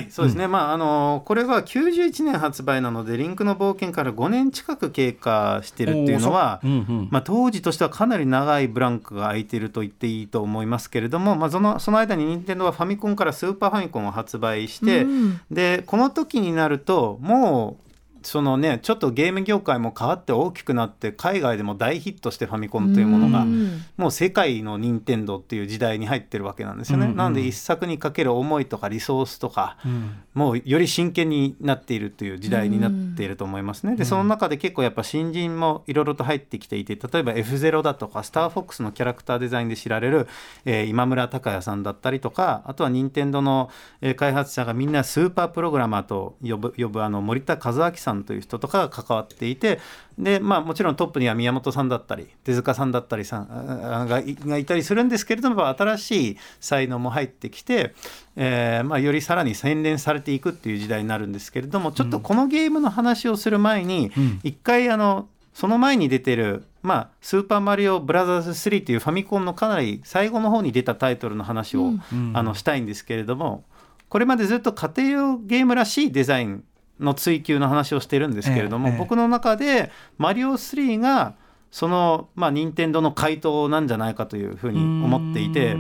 [0.09, 7.09] そうですね、まああのこれは91年発売なのでリンクの冒険から5年近く経過してるっていうのは、うんうん。
[7.11, 15.40] まあ、当時としてはかなり長いブランクが空いていると言っていいと思いますけれども、まあ、そのその間に任天堂はファミコンからスーパーファミコンを発売して、うん。
[15.51, 17.84] でこの時になるともう
[18.25, 27.05] そのねちょっとゲーム業界も変わって大きくなって海外でも大ヒットしてファミコンというものがうんもう世界の任天堂っていう時代に入ってるわけなんですよね。
[27.05, 33.95] うんうんなので一作にかける思いとかリソースとか、うんもうより真剣になっているという時代になっていると思いますね。
[33.95, 40.27] でその中で結構やっぱ新人もいろいろと入ってきていて例えば F0 だとかスターフォックスのキャラクターデザインで知られる、
[40.65, 49.81] えー今村隆也さんだったりとかあとは任天堂の、えー開発者がみんなスーパープログラマーと呼ぶ呼ぶあの森田和明さんという人とかが関わっていて
[50.18, 57.94] で、まあ、もちろんトップには宮本さんだったり手塚さんだったりさんあがいがいたりするんですけれども新しい才能も入ってきて、
[58.37, 64.40] えーまあ、よりさらに洗練されていくっていう時代になるんですけれどもちょっとこのゲームの話をする前にうん。
[64.44, 72.33] 一回あのその前に出てる「まあ、スーパーマリオブラザーズ3」っていうファミコンのかなり最後の方に出たタイトルの話を、うんうん。
[72.35, 73.64] あのしたいんですけれども
[74.09, 76.64] これまでずっと家庭用ゲームらしいデザイン
[77.00, 78.98] の追求の話をしてるんですけれども、ええええ。
[78.98, 81.35] 僕の中でマリオ3が
[81.70, 85.76] そのまあ任天堂の回答なんじゃないかというふうに思っていて。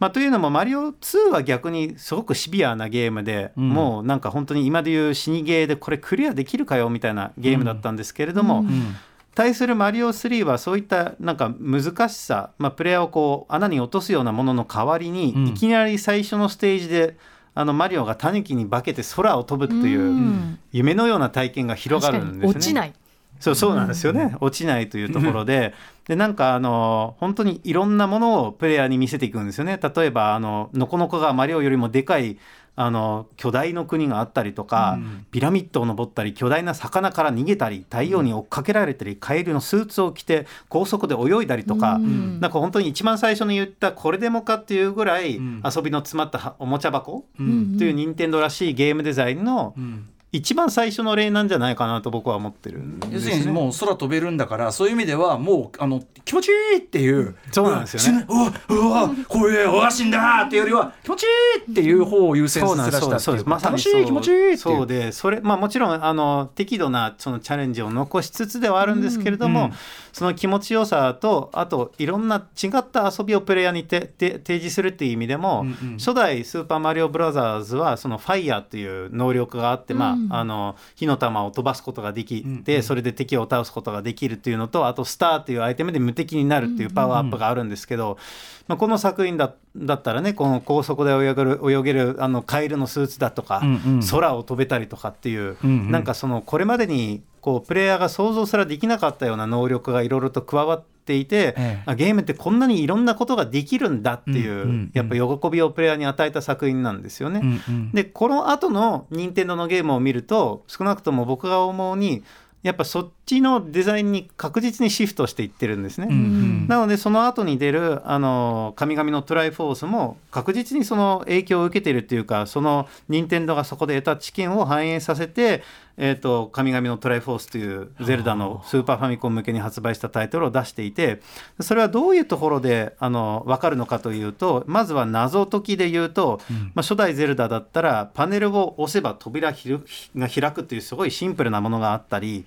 [0.00, 3.70] まあ、というのもマリオ2は逆にすごくシビアなゲームで、うん。
[3.70, 8.96] もうなんか本当に今でいう死にゲーでこれクリアできるかよみたいなゲームだったんですけれども、うんうん
[9.34, 15.46] 対するマリオ3はそういったなんか難しさ、まあ、プレイヤーをこう穴に落とすようなものの代わりに、うん。
[15.48, 17.16] いきなり最初のステージで
[17.54, 20.58] あのマリオがタヌキに化けて空を飛ぶといううん。
[20.72, 22.46] 夢のような体験が広がるんですね。
[22.48, 22.92] 落ちない。
[23.40, 25.74] そうそうなんですよね、落ちないというところで、
[26.06, 29.78] でなんかあの本当にいろんなものをプレイヤーに見せていくんですよね。
[29.82, 32.38] 例えばあのノコノコがマリオよりもでかい
[32.76, 35.26] あの巨大の国があったりとか、うん。
[35.30, 42.40] ピラミッドを登ったり巨大な魚から逃げたり太陽に追っかけられたりカエルのスーツを着て高速で泳いだりとか、うん。
[42.40, 45.62] なんか本当に一番最初に言ったこれでもかっていうぐらいうん。
[45.64, 47.78] 遊びの詰まったはおもちゃ箱うん。
[47.78, 53.14] という任天堂らしいゲームデザインのうん一番最初の例なんじゃないかなと僕は思ってるんです、ね。
[53.14, 58.26] 要するにもう空飛べるんだからそういう意味ではもうあの気持ちいいっていうそうなんですよね。
[58.28, 61.26] うわうわこれおが死んだっていうよりは気持ちい
[61.68, 64.56] いっていう方を優先させたそうですまさに楽しい気持ちいいっていう。
[64.58, 69.72] そうでそれまあもちろんあの適度なそのチャレンジを残しつつではあるんですけれども、うん。
[70.12, 75.98] その気持ちよさとあといろんな違った遊びをプレイヤーにてて提示するっていう意味でも、うんうん。
[75.98, 88.18] 初代スーパーマリオブラザーズはそのファイヤーっていう能力があって、まああの火の玉を飛ばすことができて、うんそれで敵を倒すことができるっていうのとあとスターっていうアイテムで無敵になるっていうパワーアップがあるんですけど、
[88.66, 93.62] まあ、この作品だだったらねこの高速で泳げる泳げるあのカエルのスーツだとか、
[94.10, 107.40] 空を飛べたりとかっていう、うなんかそのこれまでにこうプレイヤーが想像すらできなかったような能力がいろいろと加わっていて、ええあゲームってこんなにいろんなことができるんだっていう、うんうんうんやっぱ喜びをプレイヤーに与えた作品なんですよね。
[107.42, 112.24] うんうんでこの後の任天堂のゲームを見ると少なくとも僕が思うに
[112.64, 116.06] やっぱそっちのデザインに確実にシフトしていってるんですね。
[116.08, 125.62] うんうんなのでその後に出るあの神々のトライフォースも確実にその影響を受けてるっていうかその任天堂がそこで得た知見を反映させて、
[125.96, 131.20] えー、と神々のトライフォースというゼルダのスーパーファミコン向けに発売したタイトルを出していて
[131.60, 136.40] それはどういうところであの分かるのかというとまずは謎解きで言うと、
[136.74, 142.44] まあ、初代ゼルダだったらパネルを押せば扉が開くっていうすごいシンプルなものがあったり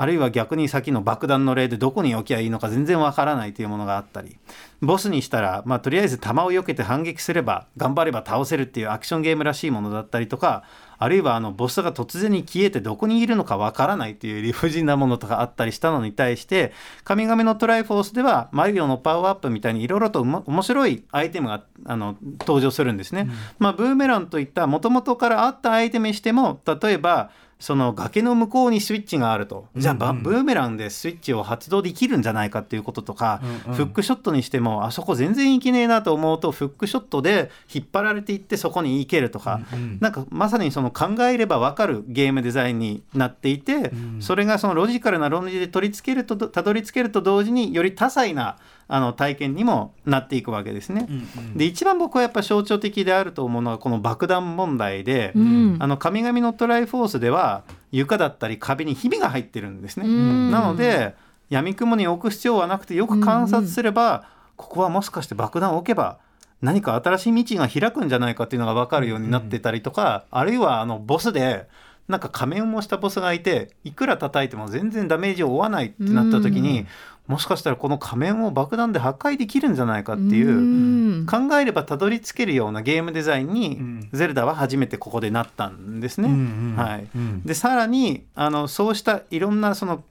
[0.00, 4.38] あるいは逆にさっきの爆弾の例でどこに置きゃいいのか全然わからないというものがあったり
[4.80, 10.64] ボスにしたら、まあ、とりあえず弾を避けて反撃すれば頑張れば倒せるっていうアクションゲームらしいものだったりとか
[11.02, 23.30] あるいはあのボスが突然に消えてどこにいるのかわからないっていう理不尽なものとかあったりしたのに対して神々のトライフォースではマリオのパワーアップみたいにいろいろとおも面白いアイテムがあの登場するんですね。
[23.58, 29.68] まあ、ブーメランといったもともとからあったアイテムにしても例えばその崖の向こうにスイッチがあると。
[29.76, 33.76] じゃあ、ばブーメランでスイッチを発動できるんじゃないかっていうこととか、うんうん。
[33.76, 39.60] フックショットにしてもあそこ全然いけねえなと思うとフックショットで引っ張られていってそこに行けるとか、
[40.00, 51.08] なんかまさにその考えれば分かるゲームデザインになっていて、それがそのロジカルな論理で取り付けるとたどり着けると同時により多彩なあの体験にもなっていくわけですね。
[51.54, 55.76] で一番僕はやっぱ象徴的であると思うのはこの爆弾問題で、うん。
[55.78, 60.06] あの神々のトライフォースでは床だったり壁にひびが入ってるんですね。
[60.06, 60.50] うん。
[60.50, 61.14] なので
[61.48, 64.24] 闇雲に置く必要はなくてよく観察すれば、
[64.56, 66.18] ここはもしかして爆弾を置けば
[66.62, 71.66] 何か新しい道が開くんじゃないかっていうのが分かるようになってたりとか、あるいはあのボスで
[72.08, 76.86] なんか仮面をしたボスがいていくら叩いても全然ダメージを負わないってなった時に、
[77.26, 80.48] もしかしたらこの仮面を爆弾で破壊できるんじゃないかっていう。
[80.48, 86.28] うん考えればたどり着けるようなゲームデザインに、んゼルダは初めてここでなったんですね。
[86.28, 90.02] うんうんはいうんでさらにあのそうしたいろんなその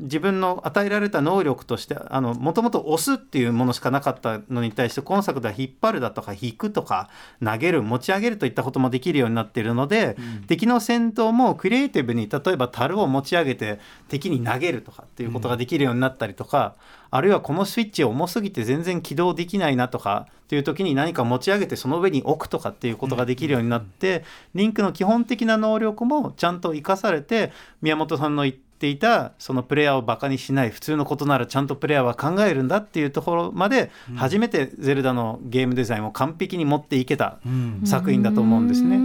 [0.00, 7.08] 自分の与えられた能力としてもともと押すっていうものしかなかったのに対して今作では引っ張るだとか引くとか
[7.44, 37.38] 投げる持ち上げるといったこともできるようになっているので、うん、敵の戦闘もクリエイティブに例えば樽を持ち上げて敵に投げるとかっていうことができるようになったりとか、うん、あるいはこのスイッチ重すぎて全然起動できないなとかっていう時に何か持ち上げてその上に置くとかっていうことができるようになって、リンクの基本的な能力もちゃんと生かされて宮本さんの言ってていたそのプレイヤーをバカにしない普通のことならちゃんとプレイヤーは考えるんだっていうところまで初めてゼルダのゲームデザインを完璧に持っていけた
[37.84, 38.96] 作品だと思うんですね。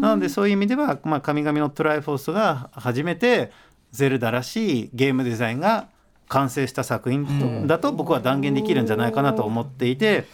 [0.00, 3.52] なのでそういう意味では、まあ、神々のトライフォースが初めて
[3.92, 5.88] ゼルダらしいゲームデザインが
[6.28, 10.26] 完成した作品だと僕は断言できるんじゃないかなと思っていて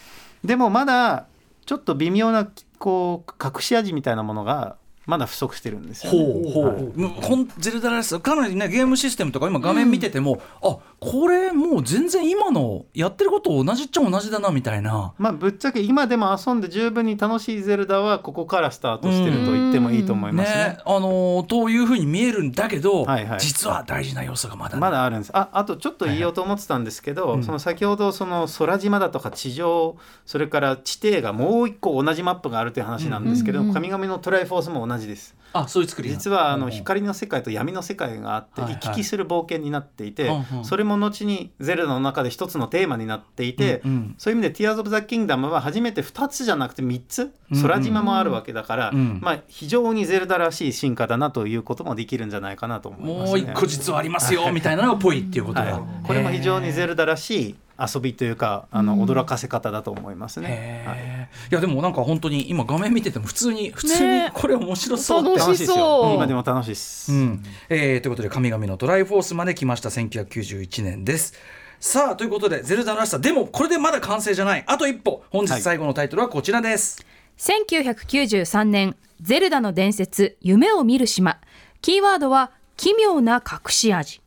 [0.44, 1.26] でもまだ
[1.64, 2.48] ちょっと微妙な
[2.78, 4.76] こう隠し味みたいなものが
[5.06, 15.12] まだ不足してるんですよ、ね、ほうほう、はい、ゼルダらしさかなりねゲームシステムとか今画面見てても、うん、あこれもう全然今のやってること同じっちゃ同じだなみたいな。
[15.18, 20.56] まあぶっちゃけ今でも遊んで十分に楽しいゼルダはここからスタートしてると言ってもいいと思いますね。
[20.56, 25.36] ねあのー、というふうに見えるんだけど、はいはい、実は大事な要素がまだまだあるんです。
[25.36, 35.36] ああとちょっと言おうと思ってたんですけど、はいはい、その先ほどその空島だとか地上それから地底がもう一個同じマップがあるという話なんですけど、うんうんうん、神々のトライフォースも同じです。
[35.52, 40.30] あそういう作り実はあの光の世界と闇の世界があって行き来する冒険になっていて、
[40.62, 43.82] それも後にゼルダの中で一つのテーマになっていて、
[44.16, 47.32] そういう意味で「ティアーズ・オブ・ザ・キングダム」は初めて2つじゃなくて3つ
[47.62, 65.38] 空島もあるわけだから、まあ、非常にゼルダらしい進化だなということもできるんじゃないかなと思います、ね、もう一個実はありますよみたいなのがぽいっていうことが、これも非常にゼルダらしい遊びというかあの驚かせ方だと思いますね、はい、いやでもなんか本当に今画面見てても普通に普通にこれ面白そうって。
[65.38, 66.12] 楽しいですよ。
[66.14, 67.42] 今でも楽しいです、うん。
[67.68, 69.90] えー、ということで神々のトライフォースまで来ました。
[69.90, 71.34] 1991年です。
[71.78, 73.18] さあということでゼルダらしさ。
[73.18, 74.64] でもこれでまだ完成じゃない。
[74.66, 75.24] あと一歩。
[75.30, 77.04] 本日最後のタイトルはこちらです、
[77.38, 81.38] はい、1993年ゼルダの伝説夢を見る島。
[81.82, 84.20] キーワードは奇妙な隠し味。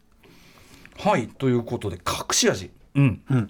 [0.97, 1.27] はい。
[1.27, 3.49] ということで隠し味うん、うん、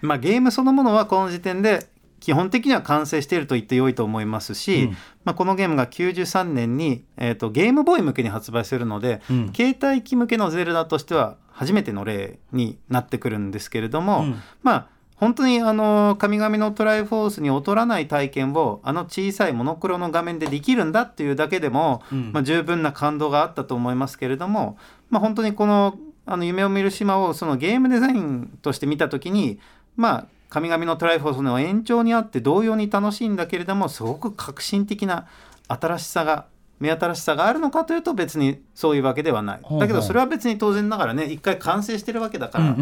[0.00, 1.88] まあゲームそのものはこの時点で
[2.20, 4.90] 基本的には完成していると言ってよいと思いますし、うん、
[5.24, 22.02] まあ、このゲームが93年に、えーと、ゲームボーイ向けに発売するので、うん、携帯機向けのゼルダとしては初めての例になってくるんですけれども、うん、まあ本当にあの神々のトライフォースに劣らない体験をあの小さいモノクロの画面でできるんだっていうだけでも、
[22.32, 24.78] まあ、十分な感動があったと思いますけれども、
[25.10, 25.98] まあ、本当にこの
[26.30, 29.58] あの夢を見る島をそのゲームデザインとして見た時に
[29.96, 35.26] まあ神々のトライフォースの延長にあって同様に楽しいんだけれどもすごく革新的な
[35.68, 36.46] 新しさが
[36.80, 39.60] 目新しさがあるのかというと別にそういうわけではない。
[39.80, 42.76] だけどそれは別に当然ながらね一回完成してるわけだから、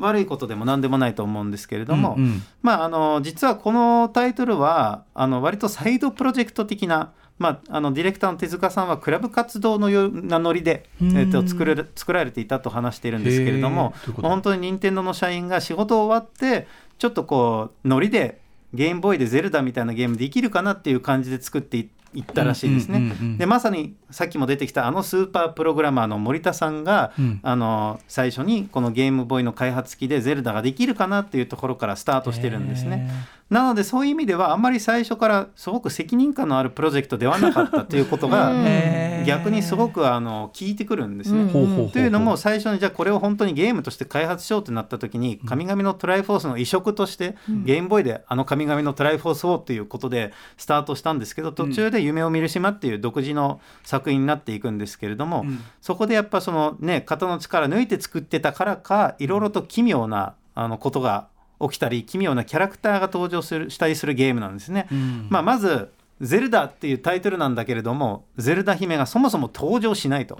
[0.00, 2.18] 悪いことでも何でもないと思うんですけれども、
[2.62, 16.66] まああの実はこのタイトルはあの割とサイドプロジェクト的なまあ、あのディレクターの手塚さんはクラブ活動のようなノリで、えー、と作る作られていたと話しているんですけれども本当に任天堂の社員が仕事終わって
[16.98, 18.40] ちょっとこうノリで
[18.74, 21.78] ゲームボーイでゼルダみたいなゲームできるかなっていう感じで作って
[22.14, 23.12] いったらしいですね。
[23.38, 33.10] でまさにさっきも出てきたあのスーパープログラマーの森田さんが、うん、あの最初にこのゲームボーイの開発機でゼルダができるかなっていうところからスタートしてるんですね。
[33.50, 38.52] なのでそういう意味ではあんまり最初からすごく責任感のあるプロジェクトではなかったということが
[39.24, 41.50] 逆にすごくあの効いてくるんですね。
[41.50, 55.46] というのも最初にじゃあこれを本当にゲームとして開発しようってなった時に神々のトライフォースの移植としてゲームボーイであの神々のトライフォースをっていうことでスタートしたんですけど途中で夢を見る島っていう独自の作品になっていくんですけれども
[55.80, 61.28] そこでやっぱそのね肩の力抜いて作ってたからかいろいろと奇妙なあのことが
[61.60, 64.86] 起きたり奇妙なキャラクターが登場するしたりするゲームなんですね。
[64.90, 65.90] うん、まあ、まず
[66.20, 70.36] ゼルダっていうタイトルなんだけれどもゼルダ姫がそもそも登場しないと。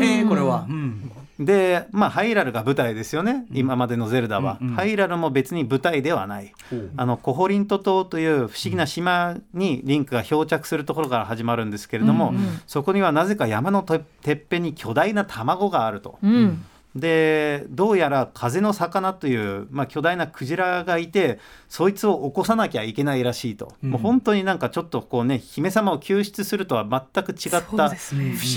[0.00, 0.66] へえこれは。
[0.68, 6.52] うん、でまあハイラルが舞台ですよね、今までのゼルダは、うんうん、ハイラルも別に舞台ではない、
[6.96, 16.18] あのコホリント島という不思議な島にリンクが漂着するところから始まるんですけれども、うんうん、そこにはなぜか山のてっぺんに巨大な卵があると。
[16.22, 16.64] うん
[16.94, 21.38] でどうやら風の魚という、まあ、巨大なクジラがいて
[21.68, 27.90] そいつを起こさなきゃいけないらしいと、うん、もう本当になんかちょっとこうね姫様を救出するとは全く違った不思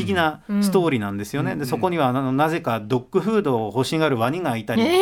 [0.06, 1.52] 議なストーリーなんですよね。
[1.54, 5.02] そで、そこにはあのなぜかドッグフードを欲しがるワニがいたり、え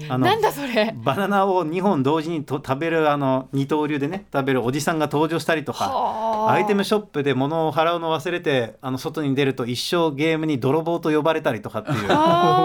[0.00, 0.94] ー、あのなんだそれ。
[0.96, 6.52] バナナを2本同時にと食べるあの二刀流でね食べるおじさんが登場したりとかはあ。
[6.52, 12.06] アイテムショップで物を払うの忘れてあの外に出ると一生ゲームに泥棒と呼ばれたりとかっていう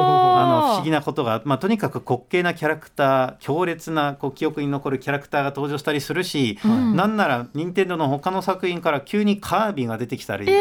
[0.03, 10.57] あの不思議なことが、まあ、とにかく滑稽なキャラクター強烈なこう記憶に残るキャラクターが登場したりするし、なんなら任天堂の他の作品から急にカービィが出てきたり、クリ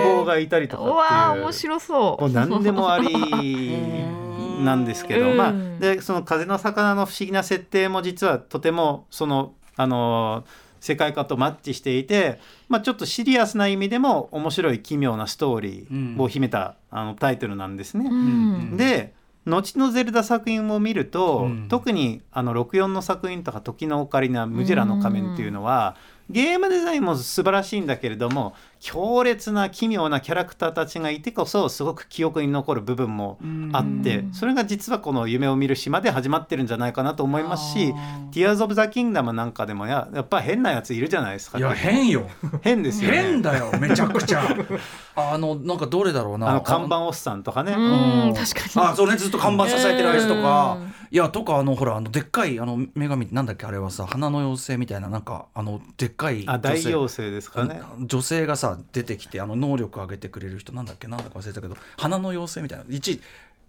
[0.00, 2.22] ボーがいたりとかっていうあ面白そう。
[2.22, 3.08] もう何でもあり
[4.64, 5.36] なんですけど、うん。
[5.36, 10.44] まあでその風の魚の不思議な設定も実はとてもそのあの
[10.84, 18.06] 世界観とマッチしていて、まあ、ちょっとシリアスな意味でも面白い奇妙なストーリーを秘めた、あのタイトルなんですね。
[18.10, 18.76] うん。
[18.76, 19.14] で
[19.46, 21.68] 後のゼルダ作品を見ると、うん。
[21.70, 25.96] 特にあの64の作品とか「時のオカリナ」「ムジェラの仮面」っていうのは、
[26.28, 28.54] ゲームデザインも素晴らしいんだけれども
[28.84, 33.38] 強烈な奇妙なキャラクターたちがいてこそすごく記憶に残る部分も
[33.72, 37.94] あって、それが実はこの「夢を見る島」で始まってるんじゃないかなと思いますし
[38.30, 38.54] 「ティアー。
[38.56, 41.58] ズ・オブ・ザ・キングダム」なんかでもややっぱ変なやついるじゃないですか。
[41.58, 42.28] いや変よ。
[42.60, 43.22] 変ですよね。
[43.22, 44.42] 変だよめちゃくちゃ。
[45.16, 46.50] あのなんかどれだろうな。
[46.50, 47.72] あの看板おっさんとかね。
[47.72, 48.34] うん。
[48.34, 48.86] 確かに。
[48.86, 50.76] あそうねずっと看板支えてるあいつとか。
[50.78, 50.94] うん。
[51.10, 57.80] いやとかあのほらあのでっかいあの女神なんだっけあれはさ花の妖精みたいななんかあのでっかいあ大妖精ですかね。
[58.00, 61.08] 女性がさ出てきてあの能力上げてくれる人なんだっけ？
[61.08, 62.84] なんだか忘れたけど花の妖精みたいな。
[62.88, 63.20] 一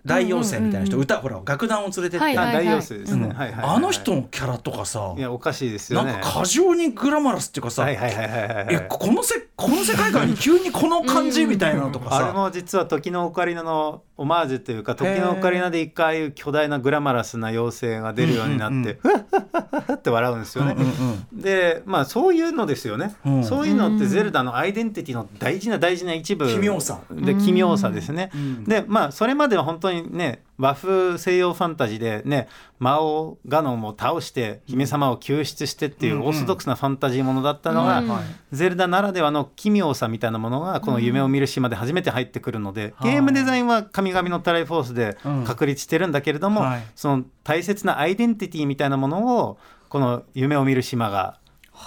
[0.06, 3.26] 大妖精みたいな人、歌ほら楽団を連れてって、はいあ大妖精ですね。
[3.26, 3.36] うん。
[3.36, 6.12] はいはいはいあの人のキャラとかさいやおかしいですよね。
[6.14, 20.76] なんか過剰にグラマラスっていうかさ、はいはいはいはいこのせこの世界観に急にこの感じみたいなのとかさ、あれも実は時のオカリナのオマージュというか時のオカリナで一回巨大なグラマラスな妖精が出るようになって、ふわっはっはっはって笑うんですよね。
[20.78, 23.44] うんうんでまあそういうのですよね、うん。
[23.44, 27.02] そういうのってゼルダのアイデンティティの大事な大事な一部奇妙さ。
[27.12, 28.64] で奇妙さですね、ん。
[28.64, 32.48] でまあそれまでは本当にね和風西洋ファンタジーでね
[32.80, 38.24] 魔王ガノンを倒して姫様を救出してっていうオーソドックスなファンタジーものだったのが、うんはい。
[38.52, 46.84] ゼルダならではの奇妙さみたいなものがこの夢を見る島で初めて入ってくるので、ゲームデザインは神々のトライフォースで確立してるんだけれども、はい。
[46.96, 49.58] その大切なアイデンティティみたいなものを
[49.90, 51.40] この夢を見る島が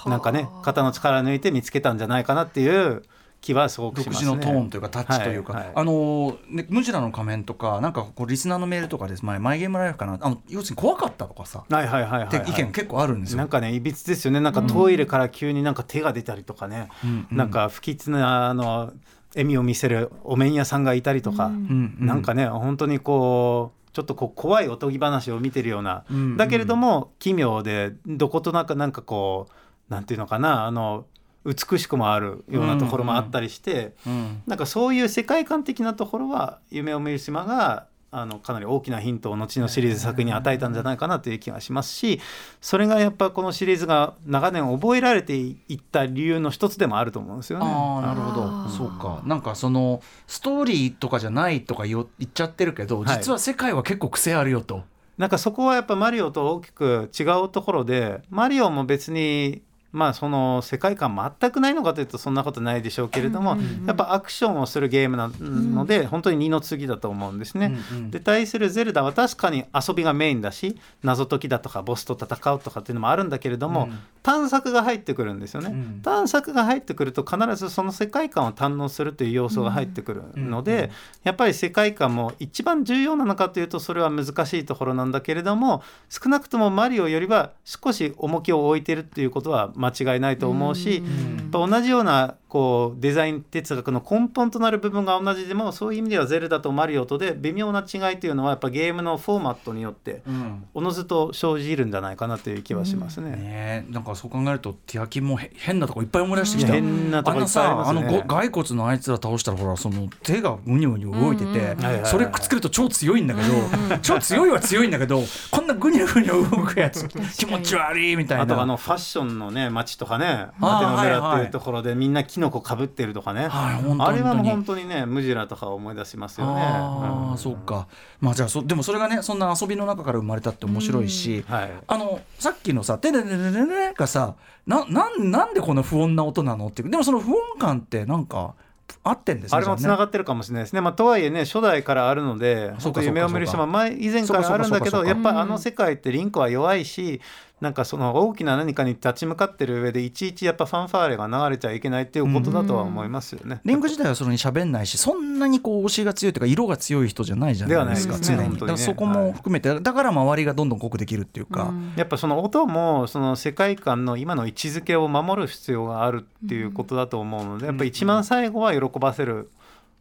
[0.06, 3.02] なんかね肩の力抜いて見つけたんじゃないかなっていう
[3.40, 4.30] 気はすごくし独ますね。
[4.32, 5.72] 自のトーンというかタッチというか、はいはい。
[5.76, 9.24] あのーねムジュラの仮面とかなんかこうリスナーのメールとかです。
[9.24, 10.18] 前マイゲームライフかな。
[10.20, 13.38] あの要するに怖かったとかさ、はいはいはいはい、はい、意見結構あるんですよ。
[13.38, 14.40] なんかねいびつですよね。
[14.40, 18.92] なんかトイレから急になんか手が出たりとかね、うんなんか不吉なあの
[19.34, 22.06] 笑みを見せるお面屋さんがいたりとか、うんうん。
[22.06, 26.36] なんかね本当にこうちょっとこう怖いおとぎ話を見てるような、うんうん。
[26.36, 30.66] だけれども奇妙でどことなくなんかこうなんていうのかな。
[30.66, 31.06] あの
[31.48, 34.42] 美しくもあるようなところもあったりして、うん。
[34.46, 42.20] なんかそういう世界観的なところは「夢を見る島が」あのかなり大きなヒントを後のシリーズ作品に与えたんじゃないかなという気がしますし
[42.58, 47.66] それがやっぱこのシリーズが長年覚えられていった理由の一つでもあると思うんですよね。
[47.68, 48.68] ああなるほど。
[48.70, 49.20] そうか。
[49.26, 53.18] なんかそのストーリーとかじゃないとか言っちゃってるけどはい。
[53.18, 54.84] 実は世界は結構癖あるよと。
[55.18, 59.62] なんかそこはやっぱマリオと大きく違うところでマリオも別に
[59.92, 67.78] まあその世界観全くないのかというとそんなことないでしょうけれども、やっぱアクションをするゲームなので、本当に二の次だと思うんですね。
[67.92, 68.10] うんうん。
[68.10, 73.98] で対するゼルダは確かに遊びがメインだし謎解きだとかボスと戦うとかっていうのもあるんだけれども、うん。
[74.22, 76.00] 探索が入ってくるんですよね、うん。
[76.02, 80.90] 探索が入ってくると必ずその世界観を堪能するという要素が入ってくるので、うんうん。
[81.24, 91.36] やっぱり世界観も一番重要なのかというとそれは難しいところなんだけれども少なくともマリオよりは少し重きを置いてるっていうことは間違いないと思うし、ん。
[91.38, 100.64] やっぱ同じようなこうデザイン哲学の根本となる部分が同じでもそういう意味ではゼルダとマリオとで微妙な違いというのはやっぱゲームのフォーマットによってうん。
[100.74, 103.30] おのずと生じるんじゃないかなという気はしますね。
[103.30, 108.00] ねえなんかそう考えるとティアキンもへ変なとこいっぱい思い出してきた、変なとこいっぱいありますね。
[108.00, 118.44] あの骸骨のあいつら倒したらほらその手がぐにゅぐにゅ動いてて、それくっつけると超強いんだけど、超強いは強いんだけどこんなぐにゅぐにゅ動くやつ気持ち悪いみたいな。
[118.44, 123.80] あとあのファッションのね街とかねあーアテノはいはい村っていうところでみんなキノコかぶってるとかね、あ
[124.12, 126.62] れはもう本当にねムジュラとか思い出しますよね。
[126.62, 127.38] ああ、ん。
[127.38, 127.88] そうか。
[128.20, 131.70] まあじゃあそでもそれがねそんな遊びの中から生まれたって面白いし、はい。
[131.86, 134.34] あのさっきのさ「テレレレレレ」がさ
[134.66, 138.54] ななんなんでこの不穏な音なのっていうでもその不穏感ってなんか
[139.02, 140.80] 合ってんですねあれもつなががってるかもしれないですね。
[140.80, 147.20] まあ、とはいえね初代からあるので夢を見るそうか島前以前からあるんだけどやっぱりあの世界ってリンクは弱いし
[147.60, 153.60] なんかその大きな何かに立ち向かってる上でいちいちやっぱファンファーレが流れちゃいけないっていうことだとは思いますよね。
[153.64, 158.48] リンク自体はそれに喋んないしそんなにこう推しが強いというか色が強い人じゃないじゃないですかですね常に。
[158.50, 169.50] 本当にねだからそこも含めて、だから周りがどんどん濃くできるっていうか、やっぱその音もその世界観の今の位置づけを守る必要があるっていうことだと思うのでやっぱ一番最後は喜ばせる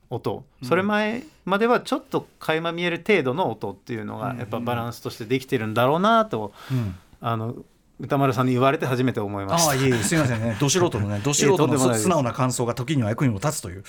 [0.10, 0.46] 音。
[0.64, 7.56] それ前まではちょっと垣間見える程度の音っていうのがやっぱバランスとしてできてるんだろうなとうんあの
[8.00, 9.72] 歌丸さんに言われて初めて思いました。
[9.72, 9.76] ああ。
[9.76, 10.56] いえいえすみませんね。
[10.62, 13.84] ど素人のねど素人の素直な感想が時には役にも立つという。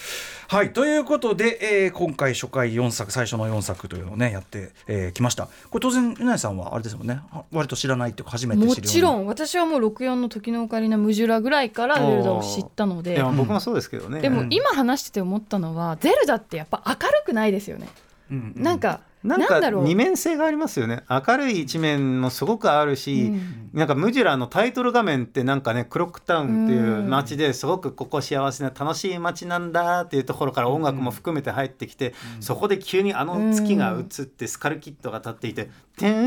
[0.49, 5.47] はいということで、えー今回初回4作最初の4作というのをねやってき、えー来ました。
[5.71, 7.21] これ当然うなえさんはあれですもんね。
[7.31, 14.21] は割と知らないっていうか初めて知るもちろん私はもう64の時のオカリナムジュラぐらいからゼルダを知ったのいでや僕もそうですけどね。
[14.21, 17.89] でも今話してて思ったのはゼルダってやっぱ明るくないですよね、
[18.31, 18.63] うんうん。
[18.63, 21.03] なんかなんか二面性がありますよね。
[21.09, 23.71] 明るい一面もすごくあるし、うん。
[23.73, 36.27] なんかムジュラのタイトル画面ってなんかねクロックタウンっていう街ですごくここ幸せな楽しい街なんだっていうところから音楽も含めて入ってきて、そこで急にあの月が映ってスカルキットが立っていて「てー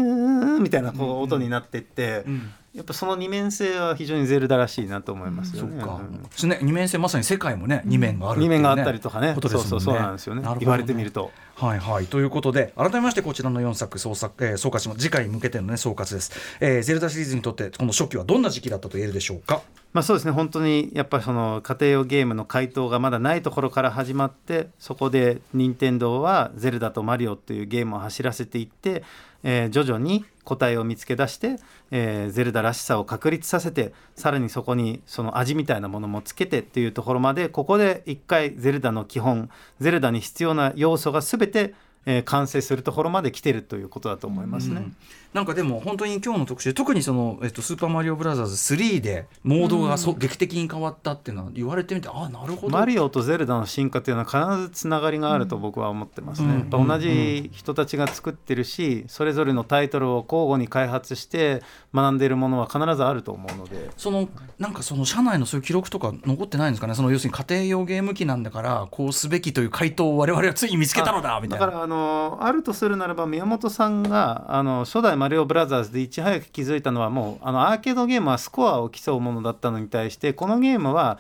[0.60, 5.82] ん」みたいなこう音になっていって、うんやっぱその二面性は非常にゼルダらしいなと思いますよね。
[5.82, 6.66] そうか、うん。
[6.66, 8.46] 二面性まさに世界もね二面があるね。
[8.46, 9.34] 二面があったりとかね。
[9.36, 9.70] ことですね。
[9.70, 10.44] そうそうそうなんですよね。
[10.60, 11.32] 言われてみると。
[11.56, 12.08] はいはい。
[12.08, 15.02] ということで改めましてこちらの4作総作、えー総括します。
[15.02, 19.62] 次回に向けてのね総括です、えーゼルダシリーズにとってこの初期はどんな時期だったと言えるでしょうか？
[19.92, 20.32] まあそうですね。
[20.32, 29.04] 本当にやっぱりその家庭用ゲームの回答がまだないところから始まってそこで任天堂は「ゼルダとマリオ」っていうゲームを走らせていって、
[29.44, 31.58] えー徐々に答えを見つけ出して、
[31.92, 41.74] えーゼルダらしさを確立させてさらにそこにその味みたいなものもつけてっていうところまでここで一回ゼルダの基本ゼルダに必要な要素が全て、
[42.06, 44.92] えー完成するところまで来てるということだと思いますね。
[45.34, 52.78] なんかでも本当に今日の特集特にその、えっと、スーパーマリオブラザーズ3でモードがそ、劇的に変わったっていうのは言われてみてああなるほど。
[52.78, 56.48] マリオとゼルダの進化っていうのは必ずつながりがあると僕は思ってますね。
[56.50, 56.60] うん。
[56.60, 61.64] やっぱ同じ人たちが作ってるし、それぞれのタイトルを交互に開発して
[61.94, 63.90] 学んでいるものは必ずあると思うので。
[63.96, 64.28] その
[64.60, 66.94] なんかその社内のそういう記録とか残ってないんですかね？
[66.94, 71.66] その要するに家庭用ゲーム機なんだからこうすべきという回答を我々はついに見つけたのだみたいな。
[71.66, 81.20] だからあのあるとするならば宮本さんがあの初代マリオブラザーズでいち早く気づいたのはもうあのアーケードゲームはスコアを競うものだったのに対してこのゲームは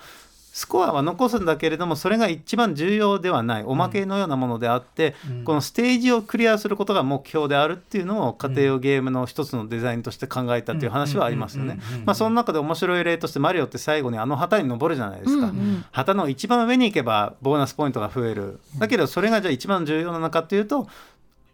[0.53, 3.63] スコアは残すんだけれどもそれが一番重要ではない。
[3.63, 11.79] おまけのようなものであって、このステージをクリアすることが目標であるっていうのを家庭用ゲームの一つのデザインとして考えたっていう話はありますよね。
[12.05, 15.47] まあその中で面白い例としてマリオって最後にあの旗に登るじゃないですか。
[15.47, 18.59] うんうん旗の一番上に行けばボーナスポイントが増える。
[18.77, 20.87] だけどそれがじゃあ一番重要なのかというと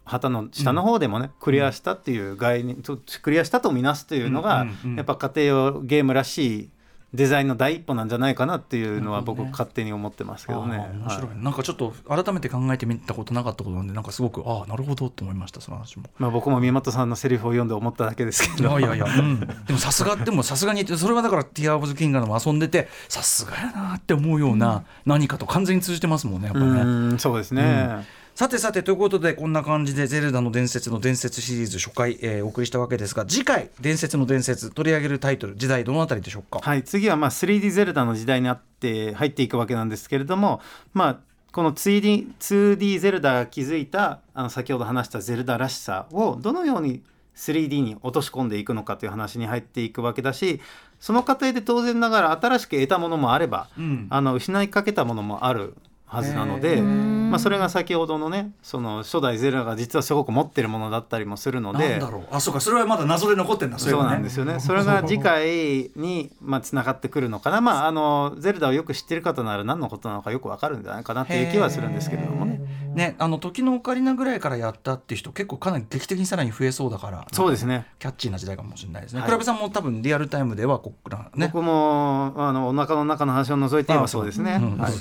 [0.07, 4.95] 旗の下の方でもね、クリアしたっていう概念とクリアしたとみなすというのが、うんうんうん。
[4.95, 6.69] やっぱ家庭用ゲームらしい
[7.13, 10.77] デザインの第一歩なんじゃないかなっていうのは僕勝手に思ってますけどね。
[10.77, 11.37] 面白い、はい。
[11.43, 16.05] なんかちょっと改めて考えてみたことなかったことなんでなんかすごくああなるほどって思いましたその話も。
[16.17, 27.13] まあ、僕も宮本さんのセリフを読んで思っただけですけいどやいやいや、うん、でもさすがでもさすがにそれはだから「ティア・オブ・ズ・キングダム」遊んでてさすがやなって思うような何かと完全に通じてますもんねやっぱうね。
[27.15, 28.05] んそうですね。
[28.37, 40.61] さてさてということでこんな感じで「ゼルダの伝説」の伝説シリーズ初回、えーお送りしたわけですが次回「伝説の伝説」取り上げるタイトル時代どのあたりでしょうか、はい、次はまあ 3D ゼルダの時代にあって入っていくわけなんですけれども、
[40.93, 41.19] まあ、
[41.51, 47.01] この 2D, 2D ゼルダが築いたあの先ほど話したゼルダらしさをどのように
[47.35, 50.61] 3D に落とし込んでいくのかという話に入っていくわけだし
[50.99, 54.07] その過程で当然ながら新しく得たものもあれば、うん。
[54.11, 55.73] あの失いかけたものもある
[56.09, 61.89] はずなので、まあ、それが先ほどのねその初代ゼルダが実はすごく持ってるものだったりもするので。
[61.89, 64.61] なんだろうあそうかそれはまだ謎で残ってんだそうなんですよね。
[64.61, 67.59] それが次回にまあつながってくるのかな。
[67.59, 72.56] まああのゼルダをよく知ってる方なら何のことなのかよくわかるんじゃないかなっていう気はするんですけれどもね。
[72.97, 77.85] ねあの時のオカリナぐらいからやったって人結構かなり劇的にさらに増えそうだからそうですね。
[77.99, 79.19] キャッチーな時代かもしれないですね。
[79.21, 81.47] はいクラブさんも多分リアルタイムではこっからね。
[81.53, 84.59] 僕もあのお腹の中の話を除いて言えばそうですね。
[84.61, 84.93] うんはい。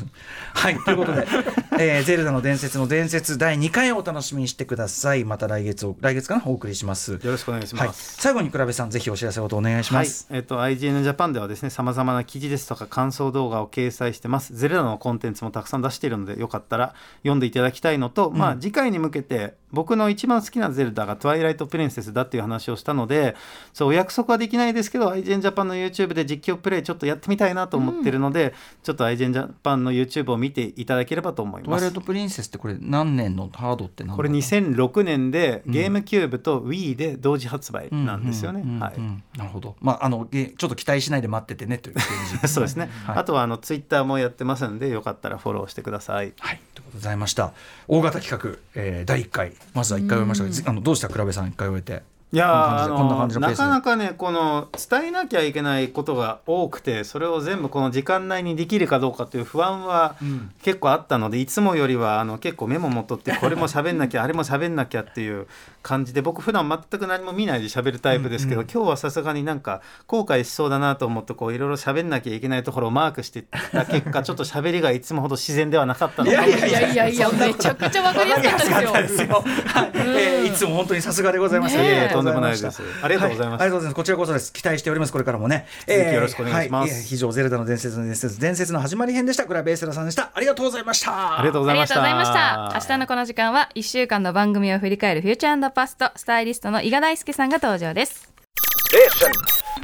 [0.55, 1.27] はい、ということで、
[1.79, 5.25] えーゼルダの伝説の伝説第2回をお楽しみにしてください。
[5.25, 6.43] また来月を来月かな？
[6.47, 7.13] お送りします。
[7.13, 8.17] よろしくお願いしはい、ます。
[8.21, 10.27] 最後にクラブさんぜひお知らせをお願いします。
[10.29, 14.57] はい、えっ、と IGN ジャパンではですね、さまざまな記事ですとか感想動画を掲載してます。
[14.57, 23.37] ゼルダのコンテンツもたくさん出しているので、よかったら読んでいただきたいのと、まあ次回に向けて僕の一番好きなゼルダがトワイライトプリンセスだっていう話をしたので
[23.75, 38.63] そうお約束はできないですけどアイジェンジャパンの YouTube で実況プレイちょっとやってみたいなと思ってるので、ちょっとアイジェンジャパンの YouTube を見ていただければと思いますトワイライトプリンセスってこれ何年のハードって何これ2006年でゲームキューブと Wii で同時発売なんですよね。
[38.65, 39.77] なるほど。
[39.81, 42.05] まああのげちょっと期待しないで待っててねという 感
[42.43, 46.33] じそうですね、はいあとはあのツイッターもやってますのでよかったらフォローしてください。
[46.39, 47.53] はい、ということでございました。
[47.89, 52.16] 大型企画、えー、第1回、まずは1回終えましたが、ずあのどうした、倉部さん、1回終えて。
[52.33, 60.17] いやこんな感じなかなかねこの伝えなきゃいけないことが多くてそれを全部この時間内にできるかどうかという不安は
[60.63, 65.47] 結構あったので、いつもよりはあの結構メモも取ってこれも喋んなきゃ あれも喋んなきゃっていう
[65.83, 76.71] 感じで僕普段全く何も見ないで喋るタイプですけど、今日はさすがになんか後悔しそうだなと思ってこういろいろ喋んなきゃいけないところをマークしてた結果 ちょっと喋りがいつもほど自然ではなかったのかもしれない。
[76.71, 79.45] いやいやいやめちゃくちゃわかりやすかったですよ。
[79.67, 81.77] はい、えーいつも本当にさすがでございます。
[81.77, 83.95] ねとんでもないですありがとうございますはありがとうございます。
[83.95, 84.53] こちらこそです。
[84.53, 85.13] 期待しております。
[85.13, 85.67] これからもね。
[85.87, 89.45] 続きよろしくお願いしますはえー以上、ゼルダの伝説の伝説、伝説の始まり編でした。
[89.45, 90.31] 倉部エスラさんでした。
[90.35, 91.39] ありがとうございました。
[91.39, 92.73] ありがとうございました。
[92.75, 98.33] 明日のこの時間は1週間の番組を振り返るフューチャーパストスタイリストの伊賀大輔さんが登場です。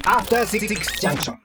[0.05, 0.67] After Six
[1.01, 1.42] Junction.